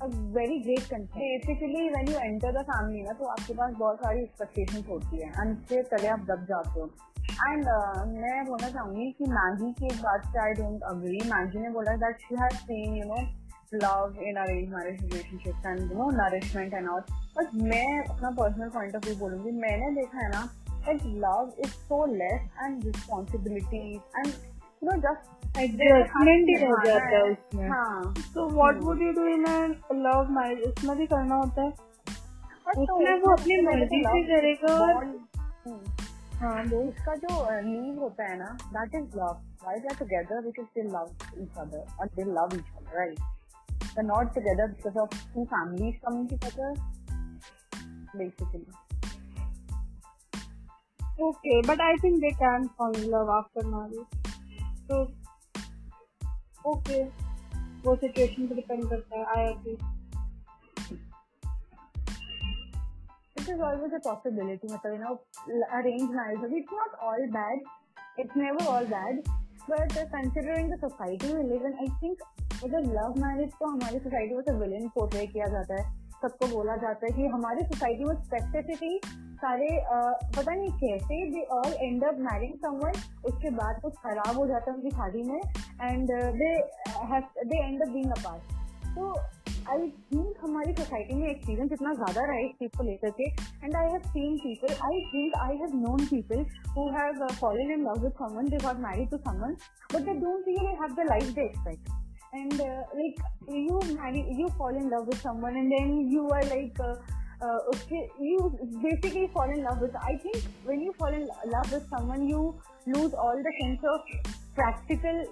a 0.01 0.09
very 0.37 0.61
great 0.67 0.89
concept. 0.89 1.19
Basically, 1.47 1.85
when 1.95 2.11
you 2.13 2.19
enter 2.29 2.51
the 2.57 2.65
family 2.71 3.05
ना 3.07 3.13
तो 3.19 3.31
आपके 3.35 3.53
पास 3.61 3.73
बहुत 3.79 4.05
सारी 4.05 4.25
expectations 4.27 4.89
होती 4.89 5.23
है 5.23 5.31
and 5.43 5.67
फिर 5.69 5.83
तले 5.93 6.07
आप 6.17 6.27
दब 6.31 6.45
जाते 6.51 6.79
हो 6.79 6.89
एंड 7.39 7.65
uh, 7.71 8.05
मैं 8.13 8.45
बोलना 8.45 8.69
चाहूँगी 8.69 9.11
कि 9.17 9.25
मैगी 9.31 9.71
की 9.73 9.85
एक 9.85 10.01
बात 10.03 10.25
से 10.31 10.39
आई 10.39 10.53
डोंट 10.53 10.81
अग्री 10.89 11.19
मैगी 11.29 11.59
ने 11.59 11.69
बोला 11.69 11.95
that 11.97 12.21
she 12.21 12.35
has 12.35 12.55
seen 12.61 12.95
you 12.95 13.05
know 13.07 13.21
love 13.75 14.21
in 14.23 14.35
arrange 14.35 14.69
marriage 14.69 15.01
relationship 15.03 15.67
and 15.67 15.79
you 15.81 15.97
know 15.97 16.09
nourishment 16.13 16.73
and 16.73 16.89
all 16.89 17.01
but 17.37 17.53
मैं 17.63 17.87
अपना 18.03 18.29
पर्सनल 18.39 18.69
पॉइंट 18.69 18.95
ऑफ़ 18.95 19.05
व्यू 19.05 19.15
बोलूँगी. 19.15 19.51
मैंने 19.61 19.91
देखा 19.95 20.23
है 20.23 20.29
ना 20.29 20.41
that 20.87 21.05
love 21.25 21.51
is 21.59 21.73
so 21.83 22.05
less 22.13 22.49
and 22.63 22.83
responsibilities 22.85 23.99
and 24.17 24.27
you 24.27 24.89
know 24.91 24.97
just 25.05 25.57
adjustment 25.59 26.49
ही 26.49 26.65
हो 26.65 26.83
जाता 26.85 27.15
है 27.15 27.23
उसमें। 27.31 27.69
हाँ. 27.69 28.13
तो 28.35 28.49
what 28.55 28.81
would 28.81 29.01
you 29.01 29.11
do 29.13 29.27
in 29.27 29.45
love 30.07 30.31
marriage 30.31 30.67
उसमें 30.67 30.97
भी 30.97 31.07
करना 31.07 31.35
होता 31.35 31.61
है? 31.61 31.71
उसमें 32.77 33.13
वो 33.21 33.31
अपनी 33.33 33.61
मर्ज़ी 33.61 34.03
से 34.03 34.23
करेगा 34.27 34.73
और 34.85 35.05
हाँ 36.39 36.63
वो 36.65 36.81
इसका 36.89 37.15
जो 37.15 37.31
लीव 37.61 37.99
होता 37.99 38.23
है 38.23 38.37
ना 38.39 38.51
that 38.75 38.95
is 38.95 39.17
love 39.17 39.41
why 39.63 39.79
they 39.79 39.95
together 39.99 40.41
because 40.41 40.67
they 40.75 40.83
love 40.89 41.41
each 41.41 41.57
other 41.57 41.85
और 41.99 42.07
they 42.15 42.23
love 42.33 42.55
each 42.55 42.71
other 42.77 42.97
right 42.97 43.19
they 43.95 44.07
not 44.07 44.33
together 44.35 44.67
because 44.67 44.97
of 44.97 45.17
two 45.33 45.45
families 45.55 45.99
coming 46.05 46.29
together 46.29 46.97
basically. 48.13 48.65
Okay, 51.19 51.61
but 51.63 51.81
i 51.81 51.95
think 51.97 52.21
they 52.21 52.31
can 52.31 52.69
fall 52.69 52.91
in 52.91 53.09
love 53.11 53.29
after 53.29 53.63
marriage. 53.63 54.07
So, 54.87 55.07
okay. 56.65 57.07
वो 57.85 57.95
situation 57.95 58.47
पे 58.47 58.55
depend 58.55 58.89
करता 58.89 59.17
है 59.17 59.25
I 59.25 59.43
agree 59.43 59.75
is 63.49 63.61
always 63.67 63.93
a 63.97 64.01
possibility. 64.07 64.67
मतलब 64.67 64.93
you 64.93 65.01
know, 65.03 65.15
arranged 65.73 66.13
marriage. 66.13 66.57
It's 66.61 66.71
not 66.71 66.97
all 67.01 67.27
bad. 67.31 67.69
It's 68.17 68.35
never 68.35 68.63
all 68.73 68.85
bad. 68.85 69.23
But 69.67 69.95
uh, 69.97 70.05
considering 70.11 70.69
the 70.69 70.77
society 70.83 71.33
we 71.33 71.43
live 71.53 71.65
in, 71.69 71.73
I 71.85 71.89
think 72.01 72.27
मतलब 72.63 72.93
love 72.93 73.13
marriage 73.21 73.53
को 73.59 73.65
हमारी 73.65 73.99
society 73.99 74.35
में 74.35 74.43
तो 74.45 74.53
villain 74.59 74.87
portray 74.95 75.25
किया 75.27 75.45
जाता 75.51 75.75
है 75.75 75.83
सबको 76.21 76.47
बोला 76.53 76.75
जाता 76.77 77.05
है 77.05 77.11
कि 77.17 77.27
हमारी 77.33 77.63
सोसाइटी 77.65 78.03
में 78.05 78.15
स्पेसिफिकली 78.23 78.99
सारे 79.43 79.67
पता 80.37 80.53
नहीं 80.53 80.71
कैसे 80.79 81.19
they 81.33 81.43
all 81.57 81.73
end 81.83 82.03
up 82.05 82.17
marrying 82.25 82.57
someone 82.65 82.99
उसके 83.29 83.49
बाद 83.59 83.79
कुछ 83.81 83.93
खराब 84.05 84.37
हो 84.37 84.47
जाता 84.47 84.71
है 84.71 84.77
उनकी 84.77 84.89
शादी 84.97 85.23
में 85.29 85.39
and 85.39 86.11
they 86.41 86.51
they 87.51 87.61
end 87.65 87.81
up 87.81 87.93
being 87.93 88.11
apart 88.17 88.57
तो 88.97 89.13
आई 89.69 89.89
थिंक 90.11 90.37
हमारी 90.41 90.73
सोसाइटी 90.73 91.15
में 91.15 91.27
एक्सपीरियंस 91.29 91.71
इतना 91.73 91.93
ज़्यादा 91.93 92.21
रहा 92.21 92.35
है 92.35 92.45
इस 92.45 92.53
चीज़ 92.59 92.77
को 92.77 92.83
लेकर 92.83 93.09
के 93.17 93.27
and 93.63 93.75
I 93.75 93.91
have 93.91 94.07
seen 94.13 94.37
people 94.37 94.73
I 94.87 95.01
think 95.11 95.35
I 95.41 95.57
have 95.57 95.75
known 95.77 96.05
people 96.05 96.45
who 96.77 96.87
have 96.97 97.25
fallen 97.41 97.71
in 97.73 97.83
love 97.83 98.01
with 98.03 98.13
someone 98.21 98.49
they 98.49 98.65
have 98.65 98.79
married 98.81 99.09
to 99.11 99.17
someone 99.19 99.55
but 99.93 100.01
they 100.01 100.13
don't 100.19 100.45
see 100.45 100.55
they 100.57 100.73
have 100.81 100.95
the 100.95 101.07
life 101.09 101.33
they 101.35 101.45
expect 101.45 102.35
and 102.35 102.53
like 102.53 103.21
you 103.51 103.79
marry 103.93 104.25
you 104.41 104.47
fall 104.57 104.75
in 104.77 104.89
love 104.89 105.05
with 105.05 105.17
someone 105.19 105.57
and 105.57 105.69
then 105.69 105.97
you 106.13 106.27
are 106.29 106.45
like 106.45 106.81
okay 107.43 107.99
you 108.25 108.49
basically 108.79 109.27
fall 109.33 109.51
in 109.51 109.63
love 109.63 109.81
with 109.81 109.95
I 110.03 110.17
think 110.25 110.67
when 110.67 110.81
you 110.81 110.91
fall 110.99 111.13
in 111.13 111.27
love 111.53 111.73
with 111.73 111.87
someone 111.93 112.29
you 112.29 112.41
lose 112.87 113.13
all 113.25 113.41
the 113.43 113.53
sense 113.55 113.85
of 113.93 114.17
practical 114.55 115.23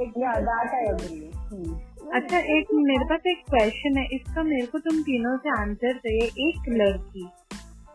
hmm. 0.00 1.74
अच्छा 2.14 2.38
एक 2.38 2.66
मेरे 2.72 3.04
पास 3.04 3.20
एक 3.26 3.42
question 3.50 3.98
है। 3.98 4.06
इसका 4.12 4.42
मेरे 4.42 4.66
को 4.66 4.78
तुम 4.78 5.02
तीनों 5.02 5.36
से 5.36 5.62
आंसर 5.62 5.98
चाहिए 5.98 6.48
एक 6.48 6.62
लड़की, 6.68 7.26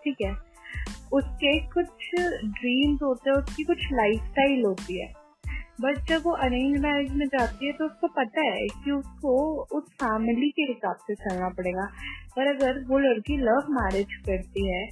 ठीक 0.04 0.16
है? 0.22 0.32
उसके 1.14 1.60
कुछ 1.60 1.86
ड्रीम्स 2.46 3.00
होते 3.04 3.30
हैं, 3.30 3.38
उसकी 3.38 3.64
कुछ 3.64 3.78
लाइफ 3.92 4.16
स्टाइल 4.16 4.66
होती 4.66 5.02
है। 5.02 5.27
बट 5.82 5.98
जब 6.10 6.22
वो 6.26 6.32
अरेंज 6.44 6.78
मैरिज 6.82 7.12
में 7.14 7.26
जाती 7.28 7.68
है 7.68 7.72
तो 7.74 7.86
उसको 7.86 8.08
पता 8.14 8.42
है 8.42 8.68
कि 8.84 8.92
उसको 8.92 9.34
उस 9.78 9.84
फैमिली 9.94 10.50
के 10.50 10.64
हिसाब 10.64 10.96
से 11.08 11.16
चलना 11.16 11.50
पड़ेगा। 11.50 11.86
पर 12.36 12.48
अगर 12.48 12.80
वो 12.88 13.00
लड़की 13.00 13.38
लव 13.38 13.68
मैरिज 13.72 14.16
करती 14.26 14.64
है 14.72 14.84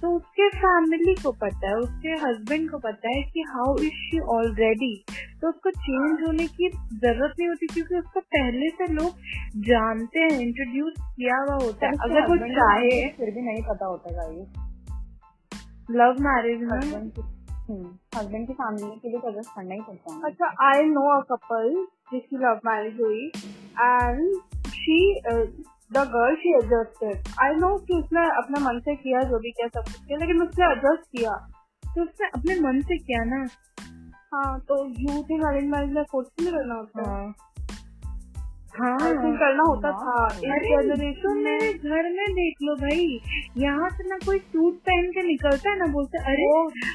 तो 0.00 0.10
उसके 0.16 0.48
फैमिली 0.48 1.14
को 1.14 1.32
पता 1.42 1.68
है 1.68 1.74
उसके 1.76 2.14
हस्बैंड 2.24 2.70
को 2.70 2.78
पता 2.78 3.08
है 3.08 3.22
कि 3.22 3.44
हाउ 3.48 3.76
इज़ 3.78 4.00
शी 4.00 4.20
ऑलरेडी 4.34 4.94
तो 5.40 5.48
उसको 5.48 5.70
चेंज 5.70 6.26
होने 6.26 6.46
की 6.48 6.68
ज़रूरत 6.68 7.34
नहीं 7.38 7.48
होती 7.48 7.66
क्योंकि 7.66 7.98
उसको 7.98 8.20
पहले 8.20 8.68
से 8.70 8.92
लोग 8.92 9.10
जानते 9.68 10.20
हैं 10.20 10.40
इंट्रोड्यूस 10.40 10.94
किया 10.98 11.36
हुआ 11.36 11.54
होता 11.64 11.86
है। 11.86 11.92
अगर 12.00 12.26
वो 12.28 12.36
चाहे 12.48 12.90
फिर 13.08 13.30
भी 13.30 13.42
नहीं 13.42 13.62
पता 13.62 13.86
होता 13.86 14.08
लव 15.90 16.22
मैरिज 16.22 16.60
में 16.62 16.80
हस्बैंड 18.16 18.46
की 18.46 18.52
फैमिली 18.52 18.96
के 18.96 19.08
लिए 19.08 19.28
एडजस्ट 19.28 19.50
करना 19.54 19.74
ही 19.74 19.80
पड़ता 19.80 20.14
है। 20.14 20.20
अच्छा 20.24 20.46
आई 20.68 20.84
नो 20.88 21.08
अ 21.10 21.20
कपल 21.30 21.68
जिसकी 22.12 22.36
लव 22.36 22.60
मैरिज 22.66 23.00
हुई 23.00 23.26
and 23.80 24.18
she 24.74 24.98
the 25.92 26.04
girl 26.12 26.34
she 26.36 26.54
adjusted 26.56 27.28
I 27.42 27.54
know 27.56 27.76
कि 27.78 27.94
उसने 27.94 28.26
अपने 28.36 28.60
मन 28.64 28.80
से 28.84 28.94
किया 28.96 29.22
जो 29.30 29.38
भी 29.38 29.50
किया 29.50 29.68
सब 29.68 29.92
कुछ 29.92 30.04
किया 30.06 30.18
लेकिन 30.18 30.42
उसने 30.42 30.70
एडजस्ट 30.72 31.10
किया। 31.16 31.34
तो 31.82 32.02
उसने 32.02 32.26
अपने 32.28 32.54
मन 32.60 32.80
से 32.80 32.96
किया 32.98 33.24
ना। 33.24 33.46
हाँ 34.34 34.58
तो 34.68 34.76
यू 35.00 35.22
थिंक 35.22 35.44
अरेंज 35.46 35.70
मैरिज 35.70 35.92
में 35.94 36.04
फोर्स 36.12 36.28
नहीं 36.40 36.52
करना 36.52 36.74
होता 36.74 37.10
हाँ। 37.10 37.32
हाँ। 38.78 38.98
करना 39.38 39.62
होता 39.62 39.90
था 39.92 40.26
इस 40.36 40.86
जनरेशन 40.86 41.38
में 41.38 41.58
घर 41.72 42.08
में 42.10 42.26
देख 42.34 42.62
लो 42.62 42.74
भाई। 42.76 43.20
यहाँ 43.58 43.88
से 43.90 44.08
ना 44.08 44.16
कोई 44.16 44.38
सूट 44.38 44.74
पहन 44.88 45.10
के 45.10 45.22
निकलता 45.22 45.70
है 45.70 45.78
ना 45.78 45.86
बोलते 45.92 46.18
अरे 46.32 46.46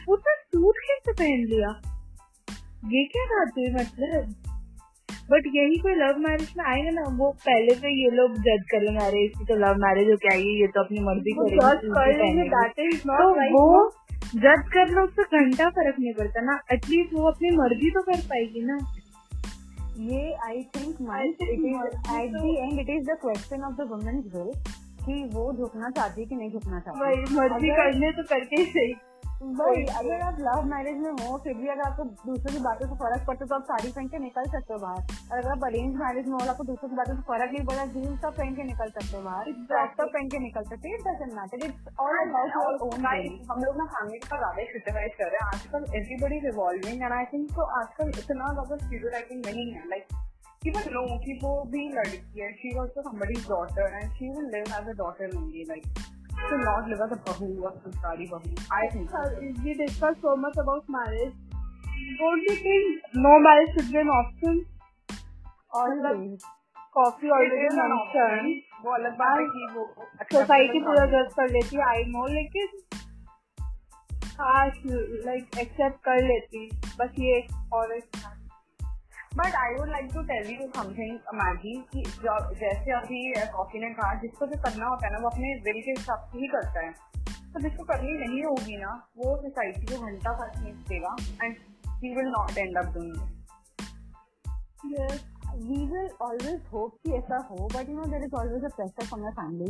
वो 0.08 0.16
तो 0.16 0.36
सूट 0.36 0.80
कैसे 0.88 1.12
पहन 1.12 1.46
लिया? 1.50 1.70
ये 2.94 3.04
क्या 3.06 3.26
बात 3.26 3.52
हुई 3.58 3.72
मतलब? 3.74 4.36
बट 5.32 5.48
यही 5.56 5.78
कोई 5.78 5.94
लव 5.96 6.20
मैरिज 6.20 6.54
में 6.58 6.66
आएगा 6.66 6.92
ना 6.92 7.04
वो 7.18 7.32
पहले 7.46 7.74
से 7.76 7.90
ये 8.04 8.10
लोग 8.10 8.36
जज 8.44 8.64
कर 8.72 8.82
लेंगे 8.82 9.06
अरे 9.06 9.24
इसकी 9.26 9.46
तो 9.46 9.56
लव 9.56 9.76
मैरिज 9.78 10.10
हो 10.10 10.16
क्या 10.18 10.36
ये 10.38 10.68
तो 10.68 10.84
अपनी 10.84 11.00
मर्ज़ी 11.00 11.34
करेगी 11.40 12.98
तो 13.00 13.30
वो 13.58 13.90
जज 14.36 14.64
कर 14.74 14.90
लो 14.90 15.04
उससे 15.04 15.24
घंटा 15.40 15.70
फ़र्क 15.70 15.96
नहीं 16.00 16.14
पड़ता 16.14 16.42
ना 16.42 16.60
एटलीस्ट 16.74 17.14
वो 17.14 17.28
अपनी 17.32 17.52
मर्ज़ी 17.58 17.90
तो 17.90 18.02
कर 18.02 18.22
पाएगी 18.30 18.62
ना। 18.66 18.78
ये 20.00 20.34
I 20.46 20.62
think 20.76 20.98
it 21.22 21.60
is 21.60 22.12
at 22.16 22.32
the 22.32 22.56
end 22.56 22.80
it 22.80 22.90
is 22.90 23.06
the 23.06 23.18
question 23.22 23.64
of 23.64 23.74
the 23.76 23.88
women's 23.92 24.26
will 24.36 24.52
कि 25.06 25.24
वो 25.34 25.52
झुकना 25.54 25.90
चाहती 25.90 26.22
है 26.22 26.28
कि 26.28 26.36
नहीं 26.36 26.52
झुकना 26.52 26.80
चाहती। 26.80 27.36
मर्ज़ी 27.36 27.70
करने 27.78 28.12
तो 28.12 28.24
करके 28.24 28.62
ही 28.62 28.66
सही। 28.72 28.94
भाई 29.38 29.84
अगर 29.98 30.22
आप 30.28 30.38
लव 30.42 30.64
मैरिज 30.70 30.98
में 31.00 31.12
हो 31.24 31.38
फिर 31.44 31.54
भी 31.58 31.68
अगर 31.70 31.82
आपको 31.88 32.04
दूसरों 32.04 32.54
की 32.54 32.60
बातों 32.62 32.88
से 32.88 32.96
फ़र्क 33.02 33.26
पड़ता 33.28 33.44
है 33.44 33.48
तो 33.50 33.56
आप 33.56 33.64
साड़ी 33.64 33.92
पहन 33.92 34.08
के 34.14 34.20
निकल 34.20 34.46
सकते 34.54 34.74
हो 34.74 34.80
बाहर। 34.80 35.02
और 35.32 35.38
अगर 35.38 35.50
आप 35.52 35.66
अरेंज 35.68 35.96
मैरिज 35.96 36.28
में 36.28 36.34
हो 36.34 36.40
आपको 36.52 36.64
दूसरों 36.70 36.90
की 36.90 36.96
बातों 36.96 37.16
से 37.16 37.22
फ़र्क 37.28 37.52
नहीं 37.54 37.66
पड़ा 37.68 37.86
जीन्स 37.94 38.18
सब 38.22 38.34
पहन 38.38 38.56
के 38.56 38.64
निकल 38.70 38.90
सकते 38.96 39.18
हो 39.18 39.22
बाहर। 39.24 39.52
टॉप 39.74 39.94
सब 40.00 40.10
पहन 40.16 40.28
के 40.34 40.40
निकल 40.46 40.64
सकते 40.72 40.90
हैं 40.90 40.96
it 40.98 41.36
matter 41.36 41.66
it's 41.68 41.94
all 42.08 42.18
about 42.24 42.58
your 42.58 42.74
own 42.88 43.06
हम 43.52 43.64
लोग 43.66 43.78
ना 43.78 43.86
फैमिली 43.94 44.20
का 44.26 44.38
ज़्यादा 44.38 44.66
क्रिटिसाइज 44.74 45.16
कर 45.22 45.32
रहे 45.32 45.44
हैं 45.44 45.48
आजकल 45.54 45.86
everybody 46.02 46.40
revolving 46.48 47.04
and 47.04 47.14
I 47.14 47.32
think 47.34 47.48
तो 47.56 47.70
आजकल 47.82 48.10
इतना 48.24 48.52
ज़्यादा 48.54 48.82
स्टीरियोटाइपिंग 48.86 49.46
नहीं 49.46 49.72
है 49.74 49.88
लाइक 49.90 50.06
कि 50.66 51.40
वो 51.44 51.54
भी 51.72 51.88
लड़की 51.94 52.42
है 52.42 52.48
somebody's 53.08 53.44
daughter 53.50 53.86
and 53.98 54.16
she 54.20 54.30
will 54.36 54.48
live 54.54 54.72
as 54.78 54.88
a 54.94 54.96
daughter 55.02 55.28
only 55.40 55.66
like 55.72 55.86
should 56.46 56.62
not 56.62 56.88
live 56.90 57.02
as 57.02 57.12
a 57.12 57.20
bahu 57.28 57.50
or 57.62 57.74
sanskari 57.84 58.30
bahu. 58.30 58.52
I 58.72 58.88
think. 58.90 59.10
Sir, 59.10 59.26
we 59.64 59.74
discussed 59.74 60.22
so 60.22 60.36
much 60.36 60.58
about 60.58 60.84
marriage. 60.90 61.34
Don't 62.20 62.42
you 62.50 62.56
think 62.56 63.02
no 63.16 63.40
marriage 63.40 63.74
should 63.74 63.92
be 63.92 63.98
an 63.98 64.14
option? 64.20 64.62
Always. 65.74 66.48
Coffee 66.98 67.30
already 67.30 67.76
mention 67.78 68.48
वो 68.86 68.94
अलग 68.94 69.18
बात 69.18 69.40
है 69.40 69.46
कि 69.48 69.66
वो 69.74 69.84
society 70.32 70.80
पूरा 70.86 71.06
जज 71.12 71.34
कर 71.34 71.50
लेती 71.56 71.76
है 71.76 71.84
आई 71.88 72.04
नो 72.14 72.26
लेकिन 72.28 72.68
काश 74.40 74.80
लाइक 75.26 75.58
एक्सेप्ट 75.60 76.00
कर 76.06 76.24
लेती 76.28 76.70
बस 77.00 77.20
ये 77.20 77.38
एक 77.38 77.74
और 77.74 77.94
एक 77.98 78.18
but 79.38 79.56
I 79.56 79.74
would 79.74 79.90
like 79.90 80.10
to 80.14 80.22
tell 80.24 80.50
you 80.52 80.68
something 80.68 81.16
Maggie 81.34 81.76
कि 81.94 82.04
जैसे 82.60 82.92
अभी 82.92 83.34
कॉफ़ी 83.52 83.80
ने 83.80 83.90
कहा 83.90 84.14
जिसको 84.14 84.46
जो 84.46 84.62
करना 84.62 84.88
होता 84.88 85.08
है 85.08 85.14
ना 85.14 85.20
वो 85.20 85.30
अपने 85.30 85.56
दिल 85.60 85.82
के 85.82 85.92
हिसाब 85.92 86.30
से 86.32 86.40
ही 86.40 86.48
करता 86.48 86.86
है। 86.86 86.92
तो 87.54 87.60
जिसको 87.60 87.84
करनी 87.84 88.14
नहीं 88.18 88.44
होगी 88.44 88.78
ना 88.78 89.08
वो 89.18 89.36
सोसाइटी 89.38 89.86
को 89.86 90.06
घंटा 90.06 90.34
खर्च 90.34 90.64
खींच 90.64 90.76
देगा 90.76 91.16
and 91.44 91.56
he 92.04 92.16
will 92.16 92.26
not 92.26 92.58
end 92.58 92.78
up 92.78 92.94
doing 92.94 93.34
we 95.58 95.78
will 95.92 96.10
always 96.24 96.58
hope 96.72 96.92
कि 97.04 97.14
ऐसा 97.14 97.38
हो 97.52 97.68
बट 97.68 97.88
you 97.92 97.96
know 98.00 98.08
there 98.10 98.26
is 98.26 98.34
always 98.40 98.66
a 98.68 98.72
pressure 98.74 99.06
from 99.12 99.24
the 99.28 99.32
family. 99.38 99.70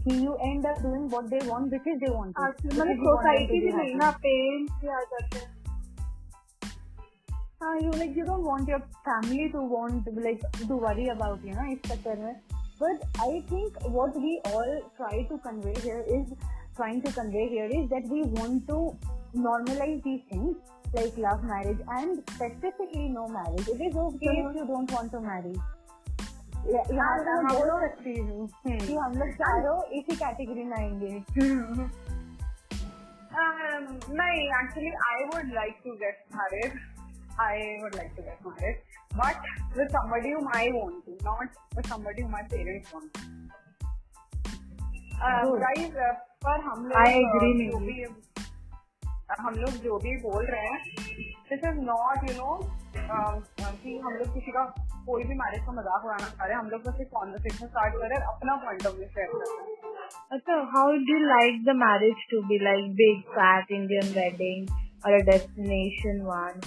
कि 0.00 0.14
you 0.20 0.36
end 0.46 0.68
up 0.70 0.78
doing 0.84 1.04
what 1.14 1.26
they 1.32 1.40
want 1.48 1.72
because 1.72 1.98
they 2.02 2.12
want 2.14 2.40
it. 2.44 2.64
मतलब 2.66 2.96
society 2.96 3.60
भी 3.60 3.72
नहीं 3.72 3.94
ना 3.94 4.10
parents 4.10 4.72
भी 4.80 4.88
आ 4.88 5.00
जाते 5.00 5.38
हैं। 5.38 5.55
हाँ 7.63 7.75
you 7.79 7.91
like 7.91 8.15
you 8.15 8.25
don't 8.25 8.43
want 8.43 8.67
your 8.67 8.79
family 9.07 9.49
to 9.55 9.61
want 9.73 10.07
like 10.25 10.41
to 10.59 10.77
worry 10.85 11.07
about 11.15 11.43
you 11.49 11.53
know 11.57 11.67
इस 11.73 11.91
चक्कर 11.91 12.23
में 12.23 12.33
but 12.83 13.03
I 13.23 13.41
think 13.49 13.75
what 13.95 14.15
we 14.21 14.31
all 14.51 14.71
try 14.99 15.17
to 15.31 15.37
convey 15.41 15.73
here 15.81 16.03
is 16.13 16.31
trying 16.77 17.01
to 17.01 17.11
convey 17.17 17.43
here 17.49 17.67
is 17.79 17.89
that 17.91 18.07
we 18.13 18.21
want 18.37 18.63
to 18.69 18.77
normalize 19.43 19.99
these 20.07 20.23
things 20.31 20.55
like 20.95 21.19
love 21.25 21.43
marriage 21.43 21.83
and 21.97 22.23
specifically 22.31 23.05
no 23.17 23.27
marriage 23.27 23.69
it 23.75 23.83
is 23.89 23.99
okay 24.05 24.33
if 24.39 24.57
you 24.61 24.65
don't 24.71 24.97
want 24.97 25.15
to 25.17 25.21
marry 25.27 25.53
यहाँ 26.71 27.13
पे 27.25 27.35
मैं 27.43 27.53
बोल 27.57 27.69
सकती 27.81 28.11
हूँ 28.17 28.47
कि 28.65 28.95
हम 28.95 29.13
लोग 29.19 29.29
चारों 29.37 29.77
इसी 29.99 30.15
कैटेगरी 30.15 30.63
में 30.63 30.75
आएंगे 30.77 31.09
नहीं 34.17 34.43
actually 34.59 34.91
I 35.07 35.23
would 35.31 35.53
like 35.55 35.79
to 35.85 35.93
get 36.03 36.23
married 36.35 36.79
I 37.38 37.78
would 37.82 37.94
like 37.94 38.12
to 38.16 38.22
get 38.22 38.44
married, 38.44 38.78
but 39.16 39.36
with 39.76 39.90
somebody 39.94 40.30
whom 40.32 40.46
I 40.58 40.70
want 40.76 41.04
to, 41.06 41.16
not 41.24 41.58
with 41.76 41.86
somebody 41.86 42.22
whom 42.22 42.30
my 42.30 42.44
parents 42.52 42.92
want. 42.94 43.18
Guys 45.64 45.90
uh, 45.90 46.06
uh, 46.06 46.14
पर 46.44 46.60
हम 46.64 46.86
लोग 46.86 46.96
uh, 46.96 47.10
जो 47.70 47.78
भी 47.80 47.96
हम 49.40 49.54
लोग 49.60 49.76
जो 49.84 49.98
भी 49.98 50.16
बोल 50.22 50.46
रहे 50.46 50.66
हैं 50.66 50.80
this 51.50 51.64
is 51.68 51.78
not 51.86 52.30
you 52.30 52.34
know 52.36 52.50
कि 52.96 53.98
हम 54.04 54.12
लोग 54.14 54.34
किसी 54.34 54.52
का 54.56 54.64
कोई 55.06 55.24
भी 55.24 55.34
मैरिज 55.40 55.64
का 55.66 55.72
मज़ाक 55.72 56.04
उड़ाना 56.04 56.28
चाह 56.28 56.44
रहे 56.44 56.54
हैं 56.54 56.60
हम 56.60 56.70
लोग 56.70 56.82
बस 56.86 57.00
एक 57.00 57.08
कॉन्वर्सेशन 57.14 57.66
स्टार्ट 57.66 57.94
कर 57.94 58.08
रहे 58.08 58.18
हैं 58.18 58.26
अपना 58.34 58.56
पॉइंट 58.64 58.86
ऑफ़ 58.86 58.94
व्यू 58.96 59.08
शेयर 59.18 59.28
कर 59.32 59.44
रहे 59.50 59.56
हैं। 59.66 59.76
अच्छा 60.38 60.56
how 60.74 60.96
do 61.10 61.18
like 61.26 61.62
the 61.68 61.76
marriage 61.84 62.26
to 62.30 62.42
be 62.48 62.58
like 62.64 62.90
big 63.02 63.22
fat 63.36 63.70
Indian 63.80 64.12
wedding 64.18 64.74
और 65.06 65.20
a 65.20 65.22
destination 65.30 66.20
one 66.32 66.60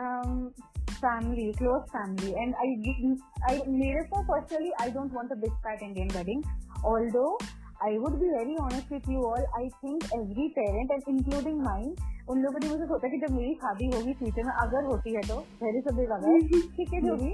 um, 0.00 0.52
family, 1.00 1.52
close 1.58 1.84
family, 1.92 2.34
and 2.34 2.54
I, 2.54 3.52
I, 3.52 3.62
Miracle 3.66 4.24
personally, 4.28 4.72
I 4.78 4.90
don't 4.90 5.12
want 5.12 5.30
a 5.32 5.36
big 5.36 5.52
fat 5.62 5.82
Indian 5.82 6.08
wedding. 6.14 6.42
Although 6.84 7.38
I 7.82 7.96
would 7.98 8.20
be 8.20 8.28
very 8.36 8.56
honest 8.60 8.90
with 8.90 9.06
you 9.08 9.24
all, 9.24 9.44
I 9.56 9.68
think 9.80 10.04
every 10.14 10.52
parent 10.56 10.90
and 10.96 11.02
including 11.14 11.62
mine, 11.62 11.92
उन 12.30 12.42
लोगों 12.42 12.60
ने 12.62 12.68
मुझे 12.68 12.86
सोचा 12.88 13.08
कि 13.12 13.18
जब 13.20 13.32
मेरी 13.36 13.54
शादी 13.62 13.86
होगी 13.92 14.12
फ्यूचर 14.18 14.44
में 14.46 14.52
अगर 14.64 14.84
होती 14.88 15.14
है 15.14 15.22
तो 15.28 15.38
वेरी 15.62 15.80
सब 15.86 15.96
लगा 16.10 16.34
ठीक 16.76 16.92
है 16.94 17.00
जो 17.06 17.14
भी 17.22 17.30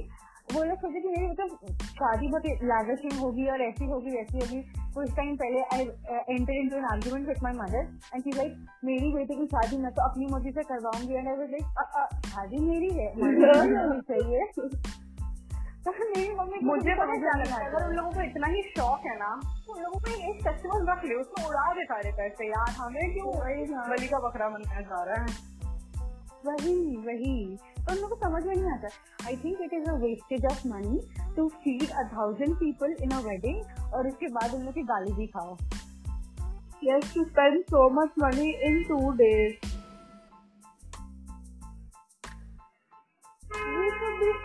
वो 0.54 0.62
लोग 0.64 0.78
सोचे 0.78 1.00
कि 1.00 1.08
मेरी 1.08 1.26
मतलब 1.26 1.48
शादी 1.92 2.28
बहुत 2.28 2.62
लैविशिंग 2.64 3.12
होगी 3.20 3.46
और 3.50 3.62
ऐसी 3.62 3.86
होगी 3.86 4.10
वैसी 4.10 4.38
होगी। 4.38 4.60
कुछ 4.94 5.14
टाइम 5.16 5.36
पहले 5.36 5.62
I 5.74 5.82
enter 6.30 6.52
into 6.52 6.76
an 6.76 6.84
argument 6.90 7.28
with 7.28 7.42
my 7.42 7.52
mother 7.52 7.88
and 8.14 8.22
she 8.22 8.30
like 8.36 8.52
मेरी 8.84 9.12
बेटे 9.14 9.34
की 9.36 9.46
शादी 9.46 9.78
मैं 9.78 9.92
तो 9.94 10.02
अपनी 10.02 10.26
मर्ज़ी 10.32 10.52
से 10.52 10.62
करवाऊँगी. 10.64 11.14
एंड 11.14 11.28
आई 11.28 11.34
लाइक 11.46 11.66
शादी 12.26 12.58
मेरी 12.66 12.90
है 12.90 13.08
होनी 13.14 14.00
चाहिए। 14.02 14.40
तो 15.84 15.92
मेरी 15.92 16.34
मम्मी 16.34 16.58
मुझे 16.64 16.94
चला 16.94 17.56
अगर 17.56 17.86
उन 17.86 17.94
लोगों 17.96 18.10
को 18.12 18.22
इतना 18.22 18.46
ही 18.46 18.62
शौक 18.62 19.06
है 19.06 19.18
ना 19.18 19.28
तो 19.66 19.74
उन 19.74 19.82
लोगों 19.82 20.00
को 20.00 20.10
एक 20.30 20.42
फेस्टिवल 20.44 20.86
रख 20.90 21.04
ले 21.04 21.14
उसको 21.14 21.48
उड़ा 21.48 21.72
दे 21.74 21.84
सारे 21.84 22.12
पैसे। 22.12 22.48
यार 22.48 22.70
हमें 22.78 23.12
क्यों 23.12 23.34
बलि 23.90 24.08
का 24.08 24.18
बकरा 24.18 24.48
बनना 24.48 24.80
चाह 24.82 25.02
रहा 25.02 25.22
है? 25.22 25.26
वही 26.46 26.96
वही। 27.06 27.36
और 27.88 27.98
उनको 27.98 28.16
समझ 28.16 28.42
में 28.46 28.54
नहीं 28.54 28.70
आता। 28.70 28.88
I 29.26 29.36
think 29.36 29.60
it 29.62 29.72
is 29.74 29.88
a 29.90 29.94
wastage 29.98 30.46
of 30.46 30.66
money 30.68 31.00
to 31.36 31.48
feed 31.48 31.90
a 31.90 32.02
thousand 32.14 32.54
people 32.56 32.96
in 33.02 33.10
a 33.10 33.20
wedding 33.28 33.92
और 33.94 34.08
उसके 34.08 34.28
बाद 34.34 34.54
उन 34.54 34.64
लोग 34.64 34.84
गाली 34.86 35.12
भी 35.12 35.26
खाओ। 35.36 35.56
Yes 36.84 37.14
to 37.14 37.24
spend 37.24 37.62
so 37.64 37.88
much 38.00 38.10
money 38.18 38.50
in 38.68 38.82
two 38.88 39.10
days 39.22 39.74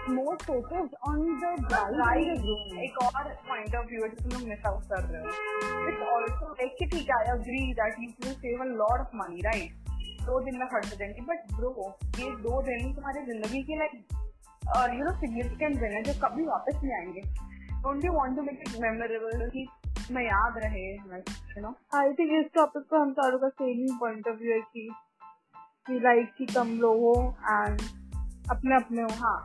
more 0.10 0.36
focus 0.42 0.94
on 1.08 1.20
the 1.40 1.56
bride 1.62 2.46
एक 2.84 2.98
और 3.04 3.30
पॉइंट 3.48 3.76
ऑफ़ 3.76 3.86
व्यू 3.88 4.02
है 4.04 4.10
जिसमें 4.10 4.36
हम 4.36 4.48
मिस 4.50 4.66
आउट 4.66 4.84
कर 4.90 5.04
रहे 5.04 5.22
हो। 5.22 5.88
इट्स 5.90 6.02
ऑल्सो 6.14 6.52
लाइक 6.52 6.76
कि 6.80 6.86
ठीक 6.86 7.10
है 7.10 7.18
I 7.18 7.38
agree 7.38 7.62
that 7.74 8.00
you 8.00 8.10
can 8.22 8.34
save 8.34 8.62
a 8.62 8.66
lot 8.66 9.00
of 9.00 9.16
money 9.16 9.42
right 9.42 9.90
दो 10.22 10.40
दिन 10.40 10.58
में 10.58 10.68
खर्च 10.68 10.92
हो 10.92 10.96
जाएँगे। 10.96 11.22
बट 11.26 11.54
ब्रो 11.56 11.72
ये 12.20 12.30
दो 12.42 12.62
दिन 12.62 12.94
तुम्हारी 12.94 13.26
ज़िंदगी 13.26 13.62
के 13.64 13.78
लाइक 13.80 13.94
और 14.78 14.96
यू 14.96 15.04
नो 15.06 15.12
सिग्निफिकेंट 15.20 15.80
दिन 15.80 15.94
है 15.94 16.02
जो 16.04 16.14
कभी 16.22 16.46
वापस 16.46 16.80
नहीं 16.84 16.94
आएँगे। 16.94 17.22
Don't 17.84 18.06
you 18.06 18.12
want 18.14 18.36
to 18.36 18.42
make 18.42 18.60
it 18.68 18.80
memorable 18.82 19.50
कि 19.50 19.68
मैं 20.12 20.24
याद 20.24 20.58
रहे 20.58 20.86
यू 20.88 21.62
नो 21.62 21.76
आई 22.00 22.14
थिंक 22.14 22.32
इस 22.40 22.52
टॉपिक 22.56 22.84
पर 22.84 22.98
हम 22.98 23.14
चारों 23.14 23.40
का 23.40 23.50
सेम 23.50 23.80
ही 23.80 23.98
पॉइंट 24.00 24.28
ऑफ़ 24.28 24.38
व्यू 24.38 24.52
है 24.54 24.60
कि 24.62 24.90
कि 25.88 26.00
लाइक 26.00 26.34
कि 26.38 26.46
कम 26.46 26.78
लोग 26.80 27.00
हो 27.02 27.16
एंड 27.50 27.82
अपने 28.52 28.76
अपने 28.76 29.02
हो। 29.02 29.14
हाँ। 29.20 29.40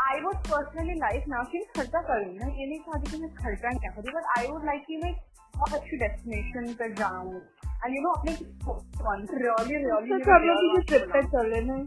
आई 0.00 0.20
वुड 0.20 0.36
पर्सनली 0.46 0.94
लाइक 0.94 1.24
ना 1.28 1.42
कि 1.52 1.58
खर्चा 1.76 2.00
करूँ 2.02 2.34
ना 2.34 2.46
ये 2.46 2.66
नहीं 2.66 2.78
चाहती 2.78 3.10
कि 3.10 3.20
मैं 3.22 3.30
खर्चा 3.34 3.70
क्या 3.78 3.90
करूँ 3.90 4.14
बट 4.14 4.38
आई 4.38 4.46
वुड 4.46 4.64
लाइक 4.64 4.84
कि 4.86 4.96
मैं 4.96 5.12
बहुत 5.56 5.74
अच्छी 5.74 5.96
डेस्टिनेशन 5.96 6.72
पर 6.74 6.92
जाऊँ। 6.94 7.40
एंड 7.84 7.96
यू 7.96 8.02
नो 8.02 8.10
अपने 8.10 8.32
रियली 9.42 9.76
रियली 9.76 10.24
सब 10.24 10.44
लोग 10.46 10.58
किसी 10.62 10.86
ट्रिप 10.86 11.10
पे 11.12 11.22
चले 11.22 11.60
ना 11.60 11.86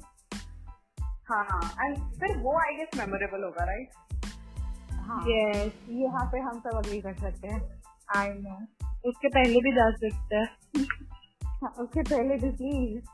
हाँ। 1.30 1.44
हाँ 1.50 1.86
एंड 1.86 1.98
फिर 2.20 2.38
वो 2.38 2.60
आई 2.60 2.76
गेस 2.76 2.98
मेमोरेबल 2.98 3.44
होगा 3.44 3.66
राइट 3.66 3.90
हाँ। 4.94 5.24
यस 5.28 5.74
यहाँ 5.90 6.26
पे 6.32 6.40
हम 6.40 6.60
सब 6.60 6.78
अग्री 6.78 7.02
कर 7.02 7.14
सकते 7.14 7.48
हैं। 7.48 7.82
आई 8.18 8.30
नो 8.30 8.56
उसके 9.10 9.28
पहले 9.28 9.60
भी 9.60 9.72
जा 9.72 9.90
सकते 9.92 10.36
हैं। 10.36 10.48
हाँ, 11.46 11.70
उसके 11.80 12.02
पहले 12.02 12.36
भी 12.36 12.50
प्लीज़ 12.52 13.06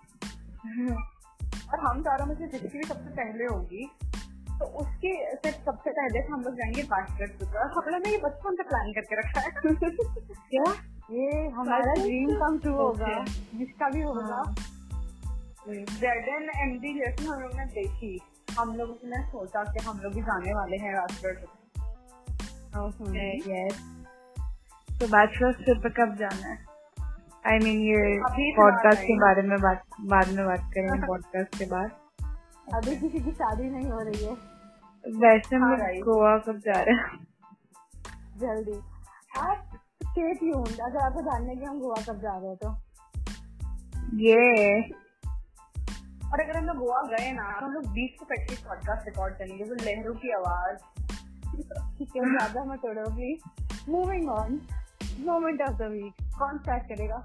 और 1.73 1.79
हम 1.79 2.01
चारों 2.01 2.25
में 2.25 2.35
से 2.35 2.47
जिसकी 2.47 2.77
भी 2.77 2.83
सबसे 2.83 3.09
पहले 3.09 3.45
होगी 3.45 3.85
तो 4.59 4.65
उसके 4.65 5.35
फिर 5.35 5.53
सबसे 5.53 5.91
पहले 5.91 6.19
हम 6.19 6.41
लोग 6.41 6.55
जाएँगे 6.55 6.83
बास्केट 6.83 7.43
हम 7.43 7.89
लोग 7.89 8.01
ने 8.05 8.11
ये 8.11 8.17
बचपन 8.17 8.55
से 8.55 8.63
प्लान 8.63 8.91
करके 8.91 9.15
रखा 9.15 9.39
है। 9.39 9.51
क्या? 10.51 10.73
ये 11.11 11.49
हमारा 11.49 11.93
ड्रीम 11.93 12.39
कम 12.39 12.59
ट्रू 12.59 12.73
होगा। 12.73 13.23
जिसका 13.55 13.89
भी 13.89 14.01
होगा। 14.01 14.55
जेड 15.69 16.27
एन 16.29 16.49
एम 16.55 16.79
डी 16.79 16.93
जैसे 16.93 17.25
हम 17.25 17.39
लोग 17.39 17.51
ने 17.55 17.65
देखी। 17.65 18.21
हम 18.59 18.75
लोग 18.75 18.89
ने 18.89 19.27
सोचा 19.27 19.63
कि 19.63 19.85
हम 19.85 19.99
लोग 19.99 20.13
भी 20.13 20.21
जाने 20.21 20.53
वाले 20.53 20.77
हैं 20.77 20.93
राजगढ़। 20.95 21.43
यस 23.51 23.79
तो 24.99 25.07
बैचलर 25.07 25.51
ट्रिप 25.51 25.93
कब 25.99 26.15
जाना 26.15 26.47
है? 26.47 26.65
आई 27.47 27.59
मीन 27.59 27.81
ये 27.81 28.19
पॉडकास्ट 28.55 29.03
के 29.03 29.17
बारे 29.17 29.41
में 29.41 29.61
बात 29.61 29.83
बाद 30.01 30.27
में 30.27 30.45
बात 30.45 30.59
करेंगे 30.59 31.07
पॉडकास्ट 31.07 31.59
के 31.59 31.65
बाद। 31.65 31.91
अभी 32.73 32.95
किसी 32.95 33.19
की 33.19 33.31
शादी 33.31 33.69
नहीं 33.69 33.91
हो 33.91 33.99
रही 33.99 34.25
है। 34.25 34.31
वैसे 35.17 35.55
हम 35.55 35.63
हाँ, 35.63 35.77
गोवा 35.77 36.37
कब 36.37 36.57
जा 36.57 36.81
रहे 36.81 36.95
हैं? 36.95 37.27
जल्दी। 38.37 38.79
आप 39.37 39.74
स्टे 40.15 40.33
ट्यून्ड 40.33 40.79
अगर 40.81 40.97
आपको 40.97 41.21
जानने 41.21 41.55
की 41.55 41.65
हम 41.65 41.79
गोवा 41.79 41.95
कब 42.03 42.19
जा 42.19 42.33
रहे 42.35 42.49
हैं 42.49 42.57
तो। 42.57 42.69
ये 44.17 44.81
और 46.31 46.41
अगर 46.41 46.57
हम 46.57 46.65
लोग 46.65 46.77
गोवा 46.77 47.01
गए 47.07 47.31
ना 47.31 47.47
तो 47.59 47.65
हम 47.65 47.73
लोग 47.73 47.87
बीच 47.93 48.13
को 48.19 48.25
कट 48.25 48.53
पॉडकास्ट 48.67 49.07
रिकॉर्ड 49.07 49.33
करेंगे 49.33 49.65
तो 49.65 49.75
लहरों 49.75 50.13
की 50.13 50.31
आवाज़। 50.33 50.77
ठीक 51.97 52.13
ज़्यादा 52.13 52.63
मत 52.63 52.85
please 52.85 53.89
moving 53.91 54.29
on 54.29 54.59
moment 55.25 55.61
of 55.61 55.75
the 55.77 55.89
week 55.91 56.23
कौन 56.39 56.59
स्टार्ट 56.59 56.83
करेगा? 56.83 57.17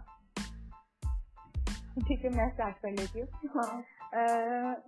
ठीक 2.08 2.24
है 2.24 2.34
मैं 2.36 2.48
स्टार्ट 2.54 2.76
कर 2.76 2.90
लेती 2.90 3.20
हूँ। 3.20 3.28
हाँ। 3.56 3.84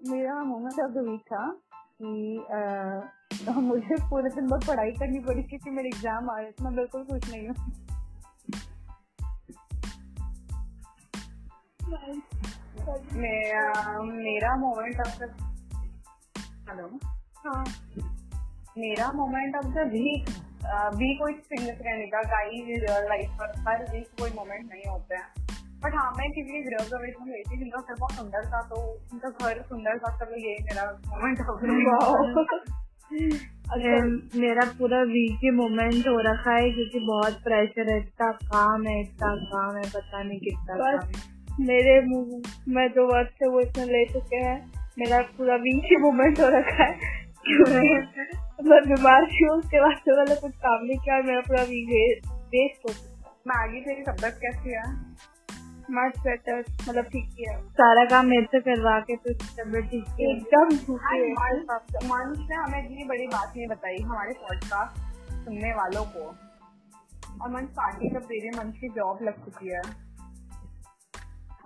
मेरा 0.08 0.42
मोमेंट 0.44 0.80
ऑफ़ 0.80 0.90
द 0.90 1.06
वीक 1.08 1.22
था 1.26 1.46
कि 2.02 2.10
मुझे 3.60 3.94
पूरे 4.10 4.30
दिन 4.30 4.48
बहुत 4.48 4.66
पढ़ाई 4.66 4.90
करनी 4.98 5.20
पड़ी 5.20 5.42
क्योंकि 5.42 5.70
मेरे 5.70 5.88
एग्ज़ाम 5.88 6.30
आ 6.30 6.38
रहे 6.40 6.50
थे 6.50 6.64
मैं 6.64 6.74
बिल्कुल 6.74 7.04
खुश 7.04 7.30
नहीं 7.30 7.48
हूँ। 7.48 7.56
मेरा 14.16 14.56
मोमेंट 14.56 15.00
ऑफ़ 15.00 15.18
द 15.18 15.34
हेलो 16.70 16.98
हाँ। 17.46 17.64
मेरा 18.78 19.12
moment 19.12 19.56
of 19.56 19.64
the 19.64 19.90
week 19.92 20.28
week 20.94 21.18
कोई 21.18 21.32
सिग्निफिकेंट 21.32 22.14
था 22.14 22.22
गाइस 22.22 22.84
लाइफ 23.08 23.30
पर 23.30 23.60
हर 23.68 23.82
वीक 23.82 24.06
कोई 24.20 24.30
मोमेंट 24.30 24.70
नहीं 24.72 24.90
होते 24.90 25.14
हैं। 25.14 25.26
बट 25.84 25.94
हाँ 25.94 26.10
मैं 26.18 26.30
किसी 26.30 26.62
गृह 26.62 26.88
प्रवेश 26.88 27.14
में 27.20 27.34
गई 27.34 27.42
थी 27.42 27.58
जिनका 27.58 27.80
घर 27.80 27.94
बहुत 28.00 28.12
सुंदर 28.12 28.46
था 28.46 28.62
तो 28.62 28.76
उनका 29.12 29.28
घर 29.28 29.62
सुंदर 29.62 29.98
था 29.98 30.16
तब 30.16 30.32
ये 30.32 30.56
मेरा 30.62 31.00
मोमेंट 31.06 31.40
हो 31.40 31.52
मेरा 34.40 34.72
पूरा 34.78 35.02
वीक 35.02 35.38
ही 35.44 35.50
मोमेंट 35.50 36.08
हो 36.08 36.20
रखा 36.20 36.52
है 36.52 36.70
क्योंकि 36.70 37.06
बहुत 37.06 37.32
प्रेशर 37.32 37.92
है 37.92 37.98
इतना 37.98 38.32
काम 38.32 38.86
है 38.86 39.00
इतना 39.00 39.34
काम 39.34 39.76
है 39.76 39.82
पता 39.82 40.22
नहीं 40.22 40.38
कितना 40.38 40.98
काम 40.98 41.31
मेरे 41.60 42.00
मैं 42.74 42.88
जो 42.88 43.06
वर्क 43.06 43.42
है 43.42 43.48
वो 43.48 43.60
इतना 43.60 43.84
ले 43.84 44.04
चुके 44.12 44.36
हैं 44.36 44.72
मेरा 44.98 45.20
पूरा 45.36 45.54
वीक 45.54 45.84
ही 45.84 45.96
मोमेंट 45.96 46.40
हो 46.40 46.48
रखा 46.48 46.84
है 46.84 47.20
मैं 48.64 48.80
बीमार 48.88 49.26
थी 49.26 49.46
उसके 49.48 49.80
बाद 49.80 49.96
से 49.98 50.16
मैंने 50.16 50.34
कुछ 50.40 50.56
काम 50.56 50.84
नहीं 50.84 50.98
किया 50.98 51.16
और 51.16 51.22
मेरा 51.22 51.40
पूरा 51.40 51.62
वीक 51.62 51.88
वेस्ट 52.54 52.88
हो 52.88 52.92
चुका 52.92 53.34
मैगी 53.46 53.80
तेरी 53.80 54.02
तबियत 54.02 54.38
कैसी 54.42 54.74
है? 54.74 54.82
मच 55.90 56.18
बेटर 56.18 56.58
मतलब 56.88 57.04
ठीक 57.04 57.24
किया 57.36 57.58
सारा 57.70 58.04
काम 58.04 58.26
मेरे 58.26 58.44
से 58.44 58.60
करवा 58.60 58.98
के 59.00 59.16
तो 59.16 59.32
तबियत 59.32 59.84
ठीक 59.84 60.04
है 60.10 60.30
एकदम 60.30 60.68
मंच 62.06 62.38
ने 62.38 62.56
हमें 62.56 62.78
इतनी 62.84 63.04
बड़ी 63.04 63.26
बात 63.26 63.52
नहीं 63.56 63.66
बताई 63.66 63.98
हमारे 64.02 64.32
पॉडकास्ट 64.32 64.92
सुनने 65.44 65.72
वालों 65.74 66.04
को। 66.04 66.24
और 67.42 67.50
मंच 67.50 67.68
पार्टी 67.68 68.08
का 68.08 68.18
तेरे 68.18 68.50
मंच 68.58 68.76
की 68.78 68.88
जॉब 68.88 69.18
लग 69.22 69.44
चुकी 69.44 69.68
है। 69.68 70.11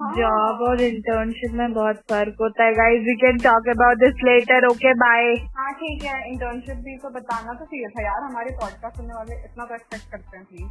जॉब 0.02 0.60
और 0.62 0.80
इंटर्नशिप 0.80 1.52
में 1.52 1.72
बहुत 1.72 1.96
फ़र्क 2.10 2.36
होता 2.40 2.64
है 2.64 2.72
guys 2.72 3.00
we 3.00 3.14
can 3.16 3.38
talk 3.38 3.68
about 3.68 3.98
this 3.98 4.24
later 4.24 4.66
okay 4.66 4.92
bye 4.94 5.28
हाँ 5.56 5.72
ठीक 5.72 6.02
है 6.02 6.16
इंटर्नशिप 6.30 6.76
भी 6.76 6.96
तो 6.98 7.10
बताना 7.10 7.52
तो 7.52 7.64
चाहिए 7.64 7.88
था 7.88 8.02
यार 8.02 8.22
हमारे 8.22 8.50
पॉडकास्ट 8.50 8.96
सुनने 8.96 9.14
वाले 9.14 9.34
इतना 9.44 9.64
तो 9.64 9.74
एक्सपेक्ट 9.74 10.10
करते 10.10 10.36
हैं 10.36 10.44
प्लीज़ 10.46 10.70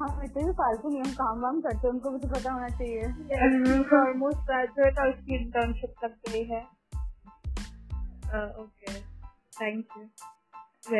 हाँ 0.00 0.24
इतने 0.24 0.44
भी 0.44 0.52
फालतू 0.52 0.88
नहीं 0.88 1.00
हम 1.00 1.10
काम 1.10 1.40
वाम 1.40 1.60
करते 1.60 1.86
हैं 1.86 1.92
उनको 1.94 2.10
भी 2.10 2.18
तो 2.18 2.28
पता 2.28 2.52
होना 2.52 2.68
चाहिए। 2.68 3.02
ऑलमोस्ट 4.00 4.38
ग्रेजुएट 4.38 4.98
और 4.98 5.08
उसकी 5.08 5.34
इंटर्नशिप 5.34 5.94
तक 6.02 6.14
गई 6.30 6.44
है। 6.44 6.60
Okay 8.60 9.00
thank 9.60 9.84
you 9.98 10.04
So 10.88 10.94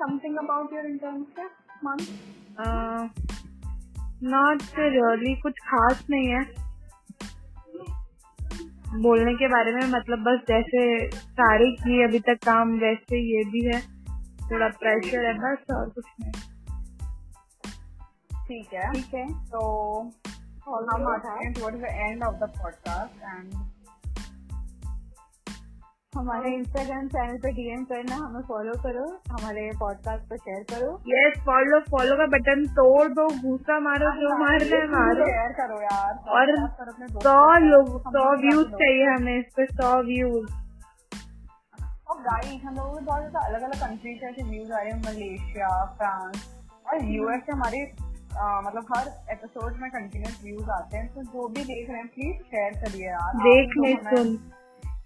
something 0.00 0.36
about 0.36 0.72
your 0.72 0.86
internship 0.86 1.50
say 1.84 3.37
not 4.22 4.62
really 4.78 5.40
कुछ 5.40 5.52
खास 5.52 6.06
नहीं 6.10 6.28
है। 6.28 6.68
बोलने 9.02 9.34
के 9.34 9.48
बारे 9.48 9.72
में 9.72 9.88
मतलब 9.88 10.18
बस 10.18 10.38
जैसे 10.48 11.10
सारे 11.10 11.72
की 11.72 12.04
अभी 12.04 12.18
तक 12.18 12.34
काम 12.34 12.68
वैसे 12.72 13.38
ये 13.38 13.44
भी 13.44 13.66
है। 13.66 13.80
थोड़ा 14.50 14.68
प्रेशर 14.68 15.26
है 15.26 15.34
बस 15.34 15.74
और 15.74 15.88
कुछ 15.88 16.04
नहीं। 16.20 16.32
ठीक 18.46 18.68
है। 18.74 18.92
ठीक 18.92 19.14
है। 19.14 19.44
तो 19.44 20.00
हम 20.68 21.08
आते 21.08 21.28
हैं 21.28 21.52
towards 21.52 21.80
the 21.80 21.84
end 21.84 22.24
of 22.24 22.34
the 22.34 22.42
podcast 22.42 23.22
and 23.22 23.77
हमारे 26.18 26.50
इंस्टाग्राम 26.54 27.06
चैनल 27.08 27.36
पे 27.42 27.50
डीएम 27.56 27.82
करना 27.90 28.16
हमें 28.16 28.40
फॉलो 28.46 28.72
करो 28.84 29.04
हमारे 29.32 29.66
पॉडकास्ट 29.80 30.24
को 30.28 30.36
शेयर 30.38 30.62
करो। 30.70 30.88
यस 31.08 31.38
फॉलो 31.46 31.78
फॉलो 31.90 32.16
का 32.16 32.26
बटन 32.32 32.64
तोड़ 32.78 33.06
दो 33.18 33.26
घूसा 33.42 33.78
मारो 33.80 34.10
जो 34.16 34.38
मारना 34.38 34.76
है 34.76 34.88
मारो। 34.94 35.26
शेयर 35.26 35.52
करो 35.60 35.80
यार। 35.82 36.12
और 36.38 36.52
सौ 37.26 37.36
लोग 37.66 38.00
सौ 38.08 38.24
व्यूज़ 38.42 38.74
चाहिए 38.82 39.06
हमें 39.06 39.38
इस 39.38 39.46
पे 39.56 39.66
सौ 39.72 39.92
व्यूज़ 40.10 40.50
और 42.10 42.20
गाइस 42.22 42.60
हम 42.64 42.74
लोगों 42.74 42.92
के 42.92 43.04
बहुत 43.04 43.20
ज़्यादा 43.20 43.46
अलग 43.46 43.62
अलग 43.62 43.80
कंट्री 43.80 44.18
से 44.18 44.42
व्यूज़ 44.42 44.72
आ 44.72 44.78
रहे 44.78 44.90
हैं 44.90 45.00
मलेशिया 45.00 45.72
फ्रांस 45.96 46.44
और 46.86 47.04
यूएस 47.14 47.42
से 47.46 47.52
हमारे 47.52 47.82
मतलब 48.66 48.92
हर 48.96 49.06
एपिसोड 49.32 49.80
में 49.80 49.90
कंटिन्यूस 49.90 50.40
व्यूज़ 50.44 50.70
आते 50.72 50.96
हैं 50.96 51.08
तो 51.14 51.22
जो 51.24 51.48
भी 51.48 51.64
देख 51.64 51.90
रहे 51.90 51.98
हैं 51.98 52.08
प्लीज़ 52.08 52.42
शेयर 52.52 52.72
करिए 52.82 53.06
यार। 53.06 53.34
देख 53.40 53.82
ले 53.84 53.94
सुन। 54.06 54.38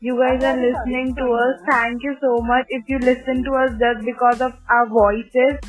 You 0.05 0.15
guys 0.19 0.43
are 0.43 0.57
listening 0.61 1.11
to 1.17 1.25
us. 1.41 1.59
Thank 1.67 2.03
you 2.03 2.13
so 2.21 2.31
much. 2.47 2.73
If 2.77 2.89
you 2.93 2.99
listen 2.99 3.45
to 3.45 3.53
us 3.59 3.75
just 3.83 4.01
because 4.07 4.41
of 4.41 4.57
our 4.77 4.89
voices, 4.95 5.61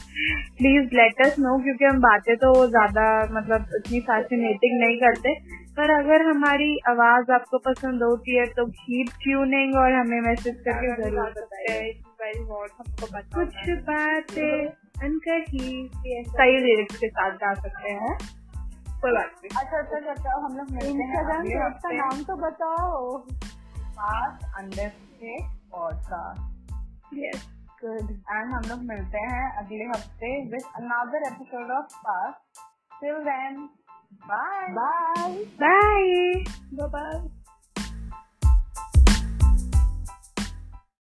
please 0.62 0.96
let 1.00 1.22
us 1.26 1.38
know 1.44 1.52
क्योंकि 1.66 1.86
हम 1.86 2.00
बातें 2.06 2.36
तो 2.46 2.50
ज़्यादा 2.70 3.06
मतलब 3.36 3.76
इतनी 3.80 4.00
फैसिनेटिंग 4.10 4.80
नहीं 4.80 4.98
करते। 5.04 5.36
पर 5.78 5.94
अगर 5.98 6.26
हमारी 6.30 6.72
आवाज़ 6.90 7.32
आपको 7.38 7.58
पसंद 7.70 8.04
होती 8.04 8.38
है 8.38 8.48
तो 8.58 8.66
कीप 8.82 9.14
ट्यूनिंग 9.24 9.76
और 9.84 9.94
हमें 10.00 10.20
मैसेज 10.32 10.60
करके 10.68 10.90
ज़रूर 11.04 11.30
बताइए। 11.38 11.94
कुछ 13.38 13.70
बातें 13.92 14.68
अनकही 15.06 15.90
सही 16.36 16.60
लिरिक्स 16.68 16.98
के 16.98 17.08
साथ 17.08 17.42
गा 17.46 17.54
सकते 17.62 17.92
हैं। 18.04 18.18
कोई 19.02 19.12
बात 19.12 19.32
नहीं। 19.44 19.58
अच्छा 19.62 19.78
अच्छा 19.78 19.98
अच्छा, 19.98 20.12
अच्छा 20.12 20.46
हम 20.46 20.58
लोग 20.58 20.68
इंस्टाग्राम 20.84 21.44
नाम 21.98 22.24
तो 22.24 22.36
बताओ। 22.48 22.94
पास 23.98 24.54
अंदर 24.58 24.90
से 24.90 25.36
पॉडकास्ट 25.72 27.14
यस 27.14 27.46
गुड 27.84 28.12
एंड 28.12 28.54
हम 28.54 28.70
लोग 28.70 28.84
मिलते 28.84 29.22
हैं 29.28 29.46
अगले 29.58 29.86
हफ़्ते 29.86 30.34
with 30.52 30.64
another 30.76 31.28
episode 31.32 31.72
of 31.72 31.96
pass 32.00 32.34
till 33.02 33.24
then 33.24 33.64
bye 34.26 34.68
bye 34.72 35.32
bye 35.62 36.44
bye 36.88 37.43